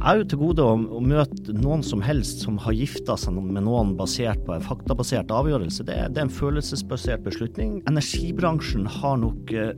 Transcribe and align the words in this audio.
Jeg 0.00 0.16
er 0.16 0.20
jo 0.22 0.28
til 0.32 0.38
gode 0.40 0.64
å, 0.64 0.76
å, 0.96 0.98
møte 1.04 1.52
noen 1.52 1.82
som 1.84 2.00
helst 2.00 2.40
som 2.46 2.54
har 2.64 2.72
gifta 2.72 3.18
seg 3.20 3.34
med 3.36 3.66
noen 3.66 3.90
basert 3.98 4.40
på 4.46 4.54
en 4.54 4.64
faktabasert 4.64 5.28
avgjørelse. 5.28 5.84
Det, 5.84 5.96
det 6.14 6.22
er 6.22 6.24
en 6.24 6.32
følelsesbasert 6.32 7.20
beslutning. 7.26 7.82
Energibransjen 7.90 8.88
har 8.88 9.20
nok 9.20 9.52
eh, 9.52 9.74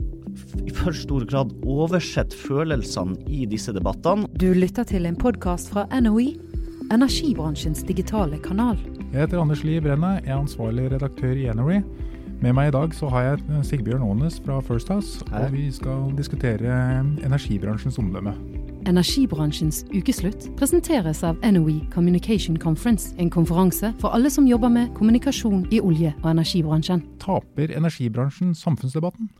i 0.63 0.77
for 0.79 0.95
stor 0.95 1.27
grad 1.27 1.51
oversett 1.67 2.31
følelsene 2.39 3.19
i 3.27 3.43
disse 3.51 3.75
debattene. 3.75 4.31
Du 4.39 4.53
lytter 4.55 4.87
til 4.87 5.11
en 5.11 5.19
podkast 5.19 5.75
fra 5.75 5.89
NOE, 5.99 6.37
energibransjens 6.95 7.83
digitale 7.91 8.39
kanal. 8.47 8.79
Jeg 9.11 9.25
heter 9.25 9.43
Anders 9.43 9.67
Lie 9.67 9.83
Brenne, 9.83 10.21
jeg 10.23 10.31
er 10.31 10.39
ansvarlig 10.39 10.87
redaktør 10.95 11.35
i 11.35 11.51
NOE. 11.51 11.83
Med 12.47 12.55
meg 12.55 12.71
i 12.71 12.79
dag 12.79 12.95
så 12.95 13.11
har 13.11 13.33
jeg 13.33 13.67
Sigbjørn 13.67 14.07
Aanes 14.07 14.39
fra 14.47 14.63
First 14.71 14.95
House, 14.95 15.27
Hei. 15.35 15.49
og 15.49 15.59
vi 15.59 15.67
skal 15.75 16.13
diskutere 16.15 16.79
energibransjens 17.27 17.99
omdømme. 17.99 18.39
Energibransjens 18.89 19.85
ukeslutt 19.95 20.49
presenteres 20.59 21.21
av 21.23 21.39
NOE 21.47 21.85
Communication 21.93 22.57
Conference, 22.59 23.13
en 23.23 23.31
konferanse 23.31 23.93
for 24.03 24.15
alle 24.17 24.31
som 24.33 24.49
jobber 24.49 24.73
med 24.75 24.91
kommunikasjon 24.97 25.69
i 25.71 25.79
olje- 25.81 26.15
og 26.23 26.33
energibransjen. 26.33 27.05
Taper 27.23 27.77
energibransjen 27.77 28.57
samfunnsdebatten? 28.59 29.31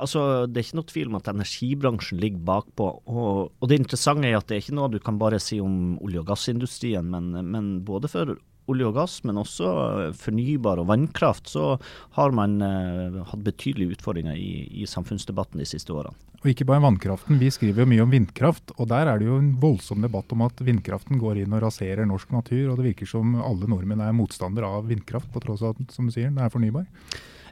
Altså, 0.00 0.46
Det 0.46 0.56
er 0.56 0.64
ikke 0.64 0.78
noe 0.80 0.88
tvil 0.88 1.08
om 1.10 1.18
at 1.18 1.28
energibransjen 1.28 2.20
ligger 2.20 2.38
bakpå. 2.38 2.88
Og, 3.06 3.52
og 3.60 3.68
Det 3.68 3.78
interessante 3.78 4.28
er 4.28 4.38
at 4.38 4.48
det 4.48 4.56
er 4.56 4.64
ikke 4.64 4.78
noe 4.78 4.88
du 4.88 4.98
kan 4.98 5.18
bare 5.18 5.38
si 5.38 5.60
om 5.60 5.98
olje- 6.00 6.20
og 6.20 6.26
gassindustrien, 6.26 7.04
men, 7.04 7.32
men 7.50 7.84
både 7.84 8.08
for 8.08 8.36
olje 8.70 8.88
og 8.88 8.96
gass, 8.96 9.18
men 9.26 9.40
også 9.40 9.70
fornybar 10.18 10.80
og 10.82 10.88
vannkraft, 10.90 11.50
så 11.50 11.74
har 12.16 12.34
man 12.36 12.58
eh, 12.64 13.20
hatt 13.30 13.46
betydelige 13.46 13.98
utfordringer 13.98 14.38
i, 14.38 14.66
i, 14.82 14.88
samfunnsdebatten 14.88 15.60
de 15.60 15.68
siste 15.68 15.94
årene. 15.94 16.16
Og 16.40 16.48
ikke 16.54 16.64
bare 16.70 16.80
vannkraften, 16.80 17.36
vi 17.36 17.50
skriver 17.52 17.84
jo 17.84 17.90
mye 17.90 18.04
om 18.06 18.14
vindkraft. 18.14 18.72
Og 18.78 18.88
der 18.88 19.10
er 19.10 19.20
det 19.20 19.26
jo 19.28 19.36
en 19.36 19.50
voldsom 19.60 20.00
debatt 20.00 20.30
om 20.32 20.46
at 20.46 20.62
vindkraften 20.64 21.20
går 21.20 21.42
inn 21.42 21.52
og 21.52 21.66
raserer 21.66 22.08
norsk 22.08 22.30
natur. 22.32 22.70
Og 22.70 22.78
det 22.78 22.86
virker 22.86 23.10
som 23.10 23.34
alle 23.44 23.68
nordmenn 23.68 24.00
er 24.00 24.16
motstander 24.16 24.64
av 24.64 24.88
vindkraft, 24.88 25.28
på 25.34 25.42
tross 25.44 25.60
av 25.60 25.76
at 25.76 25.92
som 25.92 26.08
du 26.08 26.14
sier, 26.14 26.30
den 26.32 26.40
er 26.40 26.52
fornybar. 26.52 26.88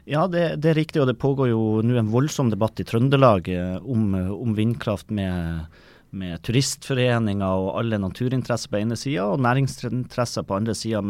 Ja, 0.09 0.23
det, 0.25 0.55
det, 0.63 0.71
er 0.71 0.79
riktig. 0.79 1.03
Og 1.03 1.09
det 1.11 1.19
pågår 1.21 1.51
jo 1.51 1.61
nå 1.85 1.99
en 2.01 2.09
voldsom 2.09 2.49
debatt 2.49 2.81
i 2.81 2.87
Trøndelag 2.89 3.51
eh, 3.53 3.77
om, 3.85 4.09
om 4.33 4.57
vindkraft 4.57 5.13
med 5.13 5.69
med 6.11 6.41
turistforeninger 6.45 7.63
og 7.63 7.73
alle 7.79 7.99
naturinteresser 8.01 8.71
på 8.71 8.79
ene 8.81 8.97
sida, 8.99 9.27
og 9.29 9.43
næringsinteresser 9.45 10.45
på 10.47 10.57
andre 10.57 10.75
sida. 10.77 11.01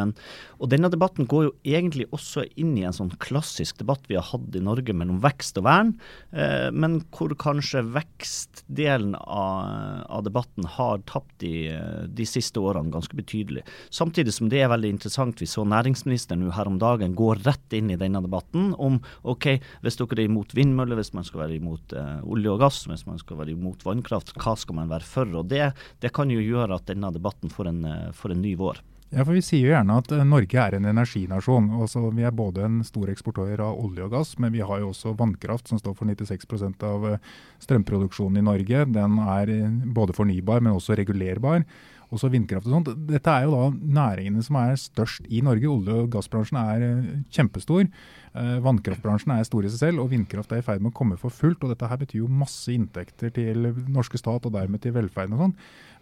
Og 0.59 0.72
denne 0.72 0.92
debatten 0.92 1.28
går 1.30 1.47
jo 1.47 1.53
egentlig 1.67 2.08
også 2.16 2.45
inn 2.59 2.75
i 2.78 2.86
en 2.88 2.95
sånn 2.95 3.11
klassisk 3.22 3.80
debatt 3.80 4.05
vi 4.09 4.17
har 4.17 4.27
hatt 4.27 4.55
i 4.55 4.64
Norge 4.64 4.94
mellom 4.95 5.22
vekst 5.23 5.59
og 5.61 5.67
vern, 5.67 5.94
eh, 6.31 6.70
men 6.72 7.00
hvor 7.16 7.33
kanskje 7.39 7.86
vekstdelen 7.95 9.16
av, 9.20 10.03
av 10.09 10.25
debatten 10.27 10.67
har 10.77 11.03
tapt 11.09 11.39
de, 11.44 11.72
de, 12.08 12.27
siste 12.30 12.61
årene 12.61 12.94
ganske 12.94 13.16
betydelig. 13.17 13.64
Samtidig 13.94 14.36
som 14.36 14.52
det 14.52 14.61
er 14.64 14.72
veldig 14.72 14.92
interessant. 14.94 15.39
Vi 15.39 15.47
så 15.50 15.64
næringsministeren 15.67 16.44
nå 16.44 16.53
her 16.55 16.70
om 16.70 16.80
dagen 16.81 17.16
gå 17.17 17.31
rett 17.39 17.75
inn 17.75 17.89
i 17.94 18.00
denne 18.00 18.22
debatten 18.25 18.73
om 18.77 19.00
OK, 19.23 19.52
hvis 19.83 20.00
dere 20.00 20.20
er 20.20 20.27
imot 20.27 20.53
vindmøller, 20.58 21.00
hvis 21.00 21.14
man 21.16 21.27
skal 21.27 21.45
være 21.45 21.58
imot 21.59 21.95
eh, 21.97 22.20
olje 22.27 22.53
og 22.53 22.61
gass, 22.64 22.83
hvis 22.89 23.08
man 23.08 23.22
skal 23.22 23.39
være 23.42 23.55
imot 23.55 23.86
vannkraft, 23.88 24.36
hva 24.39 24.55
skal 24.59 24.77
man 24.80 24.89
være 24.92 25.08
for. 25.08 25.30
og 25.42 25.50
Det, 25.50 25.72
det 26.02 26.14
kan 26.16 26.32
jo 26.34 26.42
gjøre 26.44 26.80
at 26.80 26.88
denne 26.90 27.12
debatten 27.16 27.54
får 27.54 27.72
en, 27.72 27.84
eh, 27.86 28.12
får 28.16 28.36
en 28.36 28.42
ny 28.42 28.56
vår. 28.59 28.82
Ja, 29.09 29.23
for 29.25 29.33
Vi 29.33 29.41
sier 29.41 29.63
jo 29.65 29.71
gjerne 29.73 29.95
at 29.97 30.11
eh, 30.13 30.25
Norge 30.27 30.59
er 30.61 30.75
en 30.77 30.85
energinasjon. 30.85 31.71
Altså, 31.81 32.03
vi 32.13 32.25
er 32.27 32.35
både 32.35 32.67
en 32.67 32.81
stor 32.85 33.09
eksportør 33.09 33.63
av 33.65 33.79
olje 33.81 34.05
og 34.05 34.13
gass, 34.13 34.35
men 34.38 34.53
vi 34.53 34.61
har 34.61 34.83
jo 34.83 34.91
også 34.91 35.15
vannkraft, 35.17 35.71
som 35.71 35.81
står 35.81 35.95
for 35.97 36.05
96 36.05 36.85
av 36.85 37.07
eh, 37.09 37.31
strømproduksjonen 37.65 38.37
i 38.37 38.45
Norge. 38.45 38.83
Den 38.93 39.17
er 39.25 39.53
både 39.97 40.13
fornybar, 40.13 40.61
men 40.61 40.77
også 40.77 40.97
regulerbar 40.99 41.65
også 42.13 42.30
vindkraft 42.33 42.67
og 42.67 42.73
sånt. 42.73 42.89
Dette 43.09 43.33
er 43.33 43.45
jo 43.45 43.53
da 43.53 43.65
næringene 43.99 44.41
som 44.45 44.57
er 44.59 44.77
størst 44.80 45.27
i 45.30 45.43
Norge. 45.45 45.69
Olje- 45.69 45.97
og 46.03 46.09
gassbransjen 46.13 46.57
er 46.61 46.85
eh, 46.85 47.11
kjempestor. 47.33 47.85
Eh, 47.85 48.55
vannkraftbransjen 48.65 49.36
er 49.36 49.45
stor 49.48 49.65
i 49.65 49.71
seg 49.71 49.83
selv, 49.83 50.03
og 50.03 50.11
vindkraft 50.14 50.53
er 50.53 50.64
i 50.64 50.65
ferd 50.65 50.81
med 50.83 50.93
å 50.93 50.98
komme 50.99 51.19
for 51.21 51.33
fullt. 51.33 51.61
og 51.64 51.73
Dette 51.73 51.89
her 51.89 52.02
betyr 52.02 52.23
jo 52.23 52.31
masse 52.42 52.73
inntekter 52.73 53.33
til 53.36 53.69
norske 53.87 54.21
stat 54.21 54.45
og 54.45 54.55
dermed 54.55 54.81
til 54.83 54.95
velferden 54.98 55.37
og 55.37 55.45
sånn. 55.45 55.55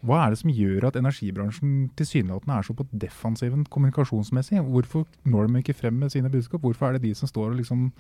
Hva 0.06 0.20
er 0.24 0.34
det 0.34 0.40
som 0.40 0.52
gjør 0.54 0.88
at 0.90 0.98
energibransjen 1.00 1.90
tilsynelatende 1.98 2.60
er 2.60 2.66
så 2.68 2.76
på 2.78 2.86
defensiven 2.92 3.66
kommunikasjonsmessig? 3.66 4.62
Hvorfor 4.62 5.08
når 5.26 5.48
de 5.48 5.64
ikke 5.64 5.78
frem 5.78 5.94
med 5.94 6.14
sine 6.14 6.30
budskap? 6.30 6.62
Hvorfor 6.62 6.88
er 6.88 6.98
det 6.98 7.08
de 7.08 7.16
som 7.18 7.30
står 7.30 7.50
og 7.50 7.60
liksom 7.62 7.92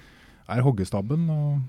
er 0.47 0.61
hoggestabben 0.61 1.29
og 1.33 1.61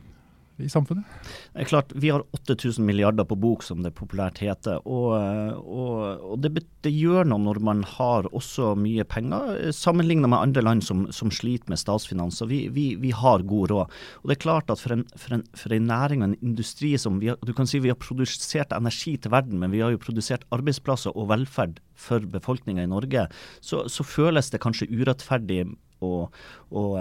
i 0.64 0.68
samfunnet? 0.70 1.06
Det 1.52 1.62
er 1.62 1.68
klart, 1.70 1.92
Vi 1.94 2.10
har 2.10 2.24
8000 2.36 2.84
milliarder 2.84 3.26
på 3.28 3.36
bok, 3.38 3.62
som 3.62 3.82
det 3.84 3.94
populært 3.98 4.40
heter. 4.42 4.80
Og, 4.86 5.14
og, 5.58 6.24
og 6.32 6.42
det, 6.42 6.64
det, 6.84 6.92
gjør 6.98 7.28
noe 7.28 7.42
når 7.44 7.60
man 7.64 7.84
har 7.86 8.28
også 8.32 8.74
mye 8.78 9.06
penger, 9.08 9.70
sammenlignet 9.74 10.30
med 10.30 10.38
andre 10.40 10.64
land 10.64 10.84
som, 10.86 11.06
som 11.14 11.32
sliter 11.34 11.70
med 11.72 11.80
statsfinanser. 11.80 12.50
Vi, 12.50 12.60
vi, 12.74 12.88
vi, 13.00 13.12
har 13.14 13.46
god 13.48 13.72
råd. 13.72 13.98
Og 14.22 14.30
det 14.30 14.38
er 14.38 14.44
klart 14.46 14.70
at 14.70 14.78
For 14.78 14.94
en, 14.94 15.04
for 15.18 15.34
en, 15.34 15.44
for 15.58 15.74
en 15.74 15.88
næring 15.90 16.22
og 16.22 16.30
en 16.30 16.38
industri 16.42 16.94
som 16.98 17.18
vi 17.20 17.32
har, 17.32 17.38
du 17.42 17.52
kan 17.52 17.66
si 17.66 17.80
vi 17.82 17.90
har 17.90 17.98
produsert 17.98 18.72
energi 18.72 19.16
til 19.16 19.32
verden, 19.34 19.58
men 19.58 19.72
vi 19.74 19.82
har 19.82 19.90
jo 19.94 20.00
produsert 20.02 20.46
arbeidsplasser 20.54 21.16
og 21.18 21.28
velferd 21.32 21.80
for 21.98 22.22
befolkninga 22.30 22.84
i 22.86 22.90
Norge, 22.90 23.26
så, 23.60 23.84
så 23.90 24.06
føles 24.06 24.52
det 24.52 24.62
kanskje 24.62 24.90
urettferdig 24.92 25.64
å, 26.04 26.28
og, 26.70 26.92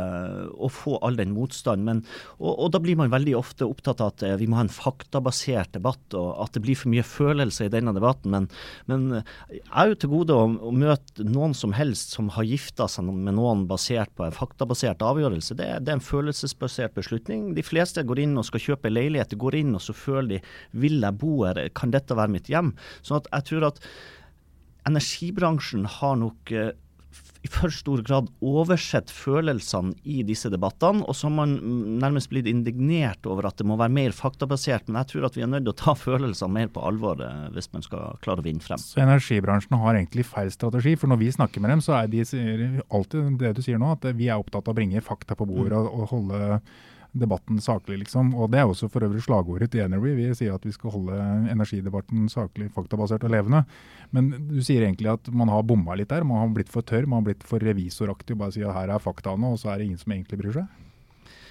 og 0.58 0.72
få 0.74 0.98
all 1.06 1.18
den 1.20 1.34
motstanden. 1.36 1.86
Men, 1.88 2.02
og, 2.40 2.52
og, 2.54 2.72
da 2.74 2.82
blir 2.84 2.98
man 3.00 3.14
veldig 3.14 3.36
ofte 3.40 3.68
opptatt 3.68 4.02
av 4.04 4.14
at 4.14 4.26
eh, 4.26 4.38
vi 4.40 4.48
må 4.50 4.60
ha 4.60 4.66
en 4.66 4.74
faktabasert 4.74 5.74
debatt, 5.78 6.04
og 6.18 6.30
at 6.44 6.56
det 6.56 6.64
blir 6.66 6.80
for 6.80 6.92
mye 6.94 7.06
følelser 7.06 7.70
i 7.70 7.74
denne 7.74 7.94
debatten. 7.96 8.34
Men, 8.34 8.50
men 8.90 9.22
jeg 9.52 9.64
er 9.68 9.92
jo 9.92 10.00
til 10.02 10.14
gode 10.14 10.38
å, 10.38 10.50
å, 10.70 10.74
møte 10.78 11.26
noen 11.28 11.56
som 11.58 11.76
helst 11.78 12.16
som 12.18 12.32
har 12.36 12.48
gifta 12.48 12.90
seg 12.92 13.08
med 13.08 13.38
noen 13.38 13.66
basert 13.70 14.14
på 14.18 14.28
en 14.28 14.36
faktabasert 14.36 15.04
avgjørelse. 15.06 15.58
Det, 15.58 15.70
det, 15.84 15.94
er 15.94 16.00
en 16.00 16.04
følelsesbasert 16.04 16.98
beslutning. 16.98 17.52
De 17.58 17.66
fleste 17.66 18.06
går 18.08 18.24
inn 18.26 18.38
og 18.40 18.48
skal 18.50 18.64
kjøpe 18.70 18.94
leilighet, 18.94 19.34
de 19.34 19.42
går 19.42 19.62
inn 19.62 19.76
og 19.78 19.84
så 19.84 19.96
føler 19.98 20.38
de 20.38 20.44
vil 20.82 21.02
jeg 21.02 21.20
bo 21.22 21.42
her, 21.46 21.60
kan 21.78 21.94
dette 21.94 22.16
være 22.18 22.34
mitt 22.34 22.50
hjem? 22.52 22.74
Sånn 23.06 23.22
at 23.22 23.30
jeg 23.32 23.50
tror 23.52 23.70
at 23.72 23.82
energibransjen 24.88 25.88
har 25.98 26.20
nok 26.20 26.52
eh, 26.56 26.74
i 27.46 27.50
for 27.52 27.74
stor 27.74 28.02
grad 28.06 28.30
oversett 28.44 29.12
følelsene 29.14 29.94
i 30.08 30.22
disse 30.28 30.50
debattene, 30.54 31.04
og 31.06 31.16
så 31.18 31.30
har 31.30 31.36
man 31.38 31.56
nærmest 32.02 32.32
blitt 32.32 32.50
indignert 32.50 33.28
over 33.30 33.50
at 33.50 33.60
det 33.60 33.68
må 33.70 33.78
være 33.80 33.94
mer 33.94 34.16
faktabasert. 34.16 34.88
Men 34.88 35.02
jeg 35.02 35.12
tror 35.14 35.30
at 35.30 35.38
vi 35.38 35.46
er 35.46 35.52
nødt 35.52 35.68
til 35.68 35.76
å 35.76 35.80
ta 35.84 35.96
følelsene 35.98 36.54
mer 36.54 36.72
på 36.74 36.84
alvor 36.88 37.22
eh, 37.24 37.48
hvis 37.56 37.72
man 37.76 37.86
skal 37.86 38.18
klare 38.24 38.44
å 38.44 38.48
vinne 38.48 38.64
frem. 38.64 38.82
Så 38.82 39.02
energibransjen 39.04 39.78
har 39.82 40.00
egentlig 40.00 40.28
feil 40.28 40.52
strategi, 40.54 40.98
for 41.00 41.12
når 41.12 41.22
vi 41.24 41.32
snakker 41.38 41.64
med 41.64 41.76
dem, 41.76 41.86
så 41.86 42.00
er 42.02 42.12
de 42.12 42.26
alltid 42.88 43.38
det 43.42 43.56
du 43.58 43.64
sier 43.66 43.82
nå, 43.82 43.94
at 43.98 44.10
vi 44.18 44.30
er 44.32 44.38
opptatt 44.40 44.68
av 44.68 44.76
å 44.76 44.78
bringe 44.78 45.04
fakta 45.06 45.38
på 45.38 45.48
bordet 45.50 45.78
og, 45.80 45.90
og 45.94 46.14
holde 46.14 46.62
debatten 47.16 47.60
saklig, 47.64 48.00
liksom. 48.04 48.34
Og 48.38 48.52
det 48.52 48.62
er 48.62 48.70
også 48.70 48.90
for 48.92 49.06
øvrig 49.06 49.24
slagordet 49.26 49.72
til 49.74 49.86
Energy. 49.86 50.16
Vi 50.18 50.28
sier 50.38 50.56
at 50.58 50.66
vi 50.66 50.74
skal 50.76 50.94
holde 50.94 51.20
energidebatten 51.52 52.28
saklig, 52.32 52.70
faktabasert 52.76 53.26
og 53.28 53.34
levende. 53.34 53.64
Men 54.16 54.32
du 54.50 54.60
sier 54.66 54.86
egentlig 54.86 55.12
at 55.14 55.32
man 55.34 55.52
har 55.52 55.66
bomma 55.68 55.98
litt 55.98 56.12
der. 56.14 56.28
Man 56.28 56.44
har 56.44 56.52
blitt 56.56 56.74
for 56.74 56.86
tørr, 56.86 57.08
man 57.08 57.22
har 57.22 57.32
blitt 57.32 57.48
for 57.48 57.64
revisoraktig 57.64 58.36
og 58.36 58.44
bare 58.44 58.56
sier 58.56 58.70
at 58.72 58.78
her 58.82 58.94
er 58.96 59.04
faktaene, 59.04 59.54
og 59.54 59.62
så 59.62 59.74
er 59.74 59.80
det 59.80 59.90
ingen 59.90 60.02
som 60.02 60.14
egentlig 60.16 60.42
bryr 60.44 60.60
seg. 60.60 60.84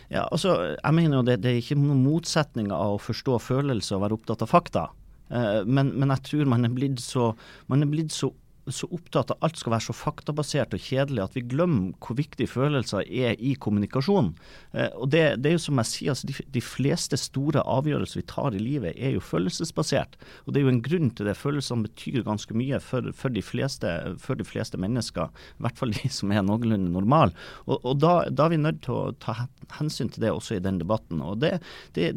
Ja, 0.07 0.23
altså, 0.31 0.77
jeg 0.77 0.95
mener 0.95 1.19
jo 1.19 1.27
det, 1.27 1.41
det 1.43 1.51
er 1.51 1.61
ikke 1.61 1.79
noen 1.81 2.05
motsetning 2.05 2.71
av 2.71 2.95
å 2.95 3.03
forstå 3.03 3.41
følelser 3.43 3.99
og 3.99 4.05
være 4.05 4.19
opptatt 4.21 4.45
av 4.47 4.53
fakta. 4.53 4.85
Uh, 5.27 5.67
men, 5.67 5.91
men, 5.99 6.13
jeg 6.15 6.23
tror 6.29 6.51
man 6.53 6.69
er 6.69 6.75
blitt 6.75 7.03
så, 7.03 7.33
man 7.67 7.83
er 7.83 7.91
blitt 7.91 8.15
så 8.15 8.31
så 8.73 8.89
opptatt 8.95 9.31
av 9.31 9.45
alt 9.47 9.59
skal 9.61 9.75
være 9.77 9.87
så 9.87 9.95
faktabasert 9.97 10.75
og 10.75 10.83
kjedelig 10.83 11.23
at 11.23 11.37
vi 11.37 11.45
glemmer 11.47 11.93
hvor 12.03 12.19
viktige 12.19 12.51
følelser 12.51 13.07
er 13.07 13.37
i 13.39 13.55
kommunikasjon. 13.63 14.33
Eh, 14.73 14.91
og 14.95 15.11
det, 15.15 15.23
det, 15.43 15.51
er 15.51 15.57
jo 15.57 15.65
som 15.67 15.81
jeg 15.83 15.91
sier, 15.93 16.15
altså 16.15 16.31
de, 16.31 16.37
de, 16.57 16.63
fleste 16.65 17.19
store 17.21 17.63
avgjørelser 17.63 18.21
vi 18.21 18.27
tar 18.33 18.57
i 18.57 18.63
livet 18.63 18.97
er 18.97 19.15
jo 19.15 19.25
følelsesbasert. 19.25 20.19
Og 20.45 20.55
det 20.55 20.61
er 20.61 20.67
jo 20.67 20.75
en 20.75 20.83
grunn 20.89 21.13
til 21.15 21.31
det. 21.31 21.37
Følelsene 21.39 21.87
betyr 21.87 22.27
ganske 22.27 22.59
mye 22.59 22.81
for, 22.83 23.13
for, 23.17 23.35
de, 23.35 23.45
fleste, 23.45 23.93
for 24.23 24.39
de, 24.39 24.47
fleste, 24.47 24.81
mennesker. 24.81 25.31
I 25.57 25.67
hvert 25.67 25.79
fall 25.79 25.95
de 25.97 26.11
som 26.19 26.35
er 26.35 26.45
noenlunde 26.47 26.93
normale. 26.93 27.37
Og, 27.67 27.79
og 27.79 28.03
da, 28.03 28.19
da, 28.31 28.49
er 28.49 28.57
vi 28.57 28.63
nødt 28.65 28.83
til 28.87 28.99
å 28.99 29.15
ta 29.23 29.47
hensyn 29.79 30.11
til 30.13 30.27
det 30.27 30.35
også 30.35 30.59
i 30.59 30.65
den 30.65 30.83
debatten. 30.83 31.23
og 31.23 31.41
det, 31.45 31.59
det 31.97 32.13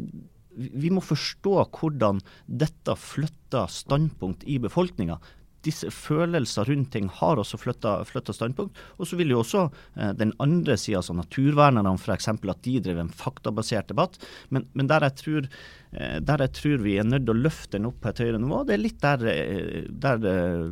vi 0.60 0.90
må 0.92 1.02
forstå 1.04 1.52
hvordan 1.76 2.18
dette 2.60 2.96
flytter 2.98 3.70
standpunkt 3.70 4.42
i 4.50 4.58
befolkninga 4.62 5.20
disse 5.66 5.90
følelser 5.92 6.68
rundt 6.70 6.90
ting 6.94 7.08
har 7.20 7.40
også 7.40 7.58
flytta 7.60 8.34
standpunkt. 8.34 8.78
Og 8.98 9.08
så 9.08 9.18
vil 9.20 9.34
jo 9.34 9.42
også 9.42 9.66
eh, 9.96 10.12
den 10.16 10.32
andre 10.42 10.76
sida, 10.80 11.00
altså 11.00 11.16
naturvernerne 11.16 11.94
f.eks., 11.98 12.30
at 12.32 12.62
de 12.64 12.76
driver 12.80 13.04
en 13.04 13.12
faktabasert 13.12 13.90
debatt. 13.92 14.20
Men, 14.50 14.68
men 14.74 14.90
der, 14.90 15.08
jeg 15.08 15.18
tror, 15.20 15.50
eh, 15.92 16.18
der, 16.24 16.46
jeg 16.46 16.54
tror, 16.60 16.84
vi 16.86 16.96
er 17.00 17.08
nødt 17.08 17.26
til 17.26 17.34
å 17.34 17.42
løfte 17.48 17.76
den 17.76 17.90
opp 17.90 18.00
på 18.02 18.12
et 18.12 18.22
høyere 18.24 18.40
nivå, 18.42 18.62
det 18.68 18.76
er 18.76 18.84
litt 18.84 19.02
der, 19.04 19.26
eh, 19.34 19.82
der 20.06 20.30
eh, 20.30 20.64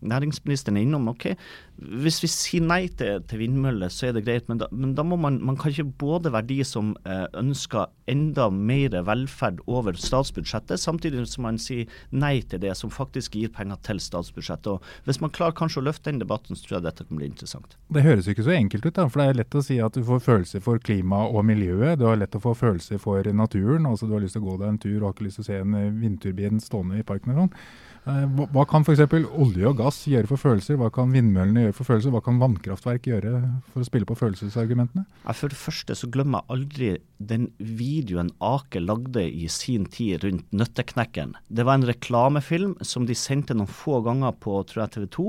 næringsministeren 0.00 0.76
er 0.76 0.86
innom. 0.86 1.08
ok, 1.08 1.34
hvis 1.76 2.22
vi 2.22 2.28
sier 2.30 2.64
nei 2.64 2.86
til, 2.88 3.20
til 3.28 3.40
vindmøller, 3.42 3.92
så 3.92 4.08
er 4.08 4.16
det 4.16 4.24
greit, 4.24 4.46
men 4.48 4.60
da, 4.62 4.68
men 4.72 4.94
da, 4.96 5.04
må 5.04 5.18
man 5.20 5.38
man 5.44 5.58
kan 5.60 5.72
ikke 5.72 5.92
både 6.00 6.32
være 6.32 6.48
de 6.48 6.58
som 6.64 6.94
eh, 7.04 7.26
ønsker 7.36 7.90
enda 8.08 8.48
mer 8.50 8.96
velferd 9.06 9.60
over 9.66 9.98
statsbudsjettet, 10.00 10.80
samtidig 10.80 11.26
som 11.28 11.44
man 11.46 11.60
sier 11.60 11.90
nei 12.10 12.40
til 12.48 12.62
det 12.62 12.72
som 12.78 12.92
faktisk 12.92 13.36
gir 13.36 13.52
penger 13.52 13.80
til 13.86 14.00
statsbudsjettet. 14.00 14.72
Og 14.72 15.04
Hvis 15.04 15.20
man 15.20 15.32
klarer 15.34 15.56
kanskje 15.58 15.82
å 15.82 15.86
løfte 15.88 16.10
den 16.10 16.22
debatten, 16.22 16.56
så 16.56 16.64
tror 16.64 16.78
jeg 16.78 16.86
dette 16.88 17.06
kan 17.08 17.20
bli 17.20 17.28
interessant. 17.28 17.76
Det 17.92 18.04
høres 18.06 18.28
jo 18.28 18.36
ikke 18.36 18.46
så 18.48 18.56
enkelt 18.56 18.88
ut, 18.88 18.94
da, 18.96 19.08
for 19.10 19.22
det 19.22 19.28
er 19.28 19.40
lett 19.42 19.58
å 19.58 19.64
si 19.64 19.80
at 19.82 19.96
du 19.96 20.04
får 20.06 20.22
følelser 20.24 20.64
for 20.64 20.80
klima 20.80 21.26
og 21.28 21.44
miljøet. 21.48 21.98
Du 22.00 22.06
har 22.08 22.16
lett 22.20 22.38
å 22.38 22.42
få 22.42 22.54
følelser 22.56 23.02
for 23.02 23.26
naturen. 23.36 23.86
altså 23.86 24.08
Du 24.08 24.16
har 24.16 24.24
lyst 24.24 24.38
til 24.38 24.46
å 24.46 24.48
gå 24.48 24.56
deg 24.62 24.72
en 24.72 24.80
tur 24.80 24.96
og 24.96 25.10
har 25.10 25.16
ikke 25.16 25.28
lyst 25.28 25.42
til 25.42 25.46
å 25.46 25.50
se 25.50 25.60
en 25.60 26.00
vindturbin 26.00 26.62
stående 26.62 27.02
i 27.02 27.06
parken. 27.06 27.32
eller 27.32 27.46
sånn. 27.46 27.84
Eh, 28.06 28.26
hva 28.54 28.62
kan 28.70 28.84
f.eks. 28.86 29.02
olje 29.34 29.66
og 29.66 29.80
gass 29.80 30.04
gjøre 30.06 30.30
for 30.30 30.38
følelser? 30.38 30.78
Hva 30.78 30.92
kan 30.94 31.10
vindmøllene 31.14 31.66
gjøre 31.66 31.74
for 31.74 31.88
følelser? 31.88 32.12
Hva 32.14 32.22
kan 32.22 32.38
vannkraftverk 32.38 33.08
gjøre 33.10 33.32
for 33.72 33.82
å 33.82 33.88
spille 33.88 34.06
på 34.06 34.14
følelsesargumentene? 34.20 35.02
For 35.26 35.50
det 35.50 35.58
første 35.58 35.96
så 35.98 36.10
glemmer 36.14 36.44
jeg 36.44 36.54
aldri 36.54 36.90
den 37.18 37.48
videoen 37.58 38.30
Aker 38.44 38.84
lagde 38.84 39.24
i 39.24 39.48
sin 39.50 39.88
tid 39.90 40.22
rundt 40.22 40.54
Nøtteknekkeren. 40.54 41.34
Det 41.48 41.66
var 41.66 41.80
en 41.80 41.88
reklamefilm 41.88 42.76
som 42.86 43.08
de 43.08 43.16
sendte 43.18 43.56
noen 43.56 43.70
få 43.70 43.98
ganger 44.06 44.36
på 44.38 44.60
TV 44.70 45.08
2, 45.16 45.26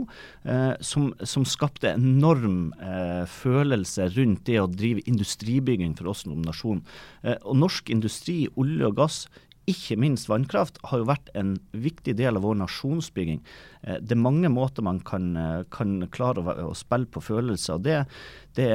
eh, 0.51 0.73
som, 0.85 1.09
som, 1.23 1.47
skapte 1.47 1.95
enorm 1.95 2.75
eh, 2.83 3.23
følelse 3.31 4.09
rundt 4.17 4.45
det 4.49 4.59
å 4.61 4.69
drive 4.69 5.01
industribygging 5.09 5.95
for 5.97 6.11
oss 6.11 6.25
som 6.27 6.37
nasjon. 6.45 6.83
Eh, 7.23 7.39
og 7.41 7.57
norsk 7.63 7.89
industri, 7.93 8.43
olje 8.59 8.85
og 8.85 8.97
gass, 8.99 9.23
ikke 9.67 9.97
minst 9.99 10.29
vannkraft, 10.31 10.79
har 10.87 11.01
jo 11.01 11.09
vært 11.09 11.29
en 11.37 11.55
viktig 11.75 12.15
del 12.19 12.39
av 12.39 12.45
vår 12.47 12.55
nasjonsbygging. 12.61 13.41
Eh, 13.83 13.99
det 13.99 14.15
er 14.15 14.21
mange 14.23 14.51
måter 14.51 14.85
man 14.85 15.01
kan, 15.03 15.35
eh, 15.35 15.63
kan 15.69 15.99
klare 16.11 16.43
å, 16.43 16.55
å, 16.69 16.75
spille 16.75 17.09
på 17.11 17.23
følelser. 17.23 17.75
og 17.75 17.83
det, 17.83 18.05
det, 18.57 18.69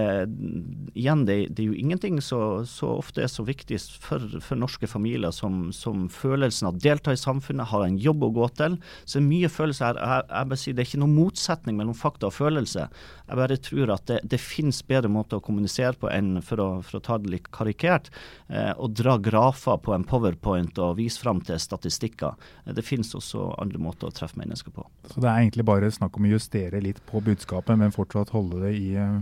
igjen, 0.94 1.24
det, 1.26 1.36
det, 1.50 1.64
er 1.64 1.72
jo 1.72 1.78
ingenting 1.78 2.20
så, 2.22 2.62
så, 2.68 2.92
ofte 3.00 3.24
er 3.24 3.30
så 3.30 3.42
viktig 3.46 3.80
for, 4.02 4.22
for 4.44 4.58
norske 4.60 4.86
familier 4.86 5.34
som, 5.34 5.72
som, 5.74 6.04
følelsen 6.12 6.68
av 6.68 6.76
å 6.78 6.82
delta 6.82 7.14
i 7.14 7.18
samfunnet, 7.18 7.70
ha 7.72 7.82
en 7.86 7.98
jobb 7.98 8.22
å 8.28 8.30
gå 8.36 8.48
til. 8.60 8.76
Så 9.04 9.22
mye 9.24 9.50
følelser 9.50 9.98
her. 9.98 9.98
Jeg, 9.98 10.28
jeg 10.30 10.50
bare 10.52 10.60
det 10.62 10.84
er 10.84 10.88
ikke 10.88 11.02
noen 11.02 11.16
motsetning 11.16 11.78
mellom 11.80 11.98
fakta 11.98 12.28
og 12.28 12.36
følelse. 12.36 12.86
Jeg 13.26 13.40
bare 13.40 13.58
tror 13.64 13.94
at 13.96 14.06
det, 14.10 14.20
det 14.28 14.40
finnes 14.42 14.82
bedre 14.86 15.10
måter 15.10 15.40
å 15.40 15.44
kommunisere 15.44 15.98
på 15.98 16.10
enn, 16.12 16.36
for 16.46 16.62
å, 16.62 16.68
for 16.86 17.00
å 17.00 17.02
ta 17.02 17.18
det 17.18 17.32
litt 17.32 17.50
karikert, 17.54 18.12
eh, 18.52 18.70
å 18.76 18.86
dra 18.92 19.16
grafer 19.18 19.82
på 19.82 19.96
en 19.96 20.06
powerpoint 20.06 20.78
og 20.82 20.98
vise 21.00 21.18
fram 21.22 21.42
til 21.42 21.58
statistikker. 21.62 22.38
Det 22.70 22.86
finnes 22.86 23.10
også 23.18 23.50
andre 23.62 23.82
måter 23.82 24.10
å 24.10 24.14
treffe 24.14 24.38
mennesker 24.38 24.74
på. 24.74 24.86
Så 25.10 25.18
det 25.18 25.30
er 25.30 25.42
egentlig 25.42 25.66
bare 25.66 25.90
snakk 25.94 26.18
om 26.20 26.28
å 26.28 26.34
justere 26.36 26.82
litt 26.84 27.02
på 27.08 27.22
budskapet, 27.24 27.74
men 27.80 27.94
fortsatt 27.94 28.34
holde 28.36 28.62
det 28.66 28.74
i 28.78 28.92
eh, 29.00 29.18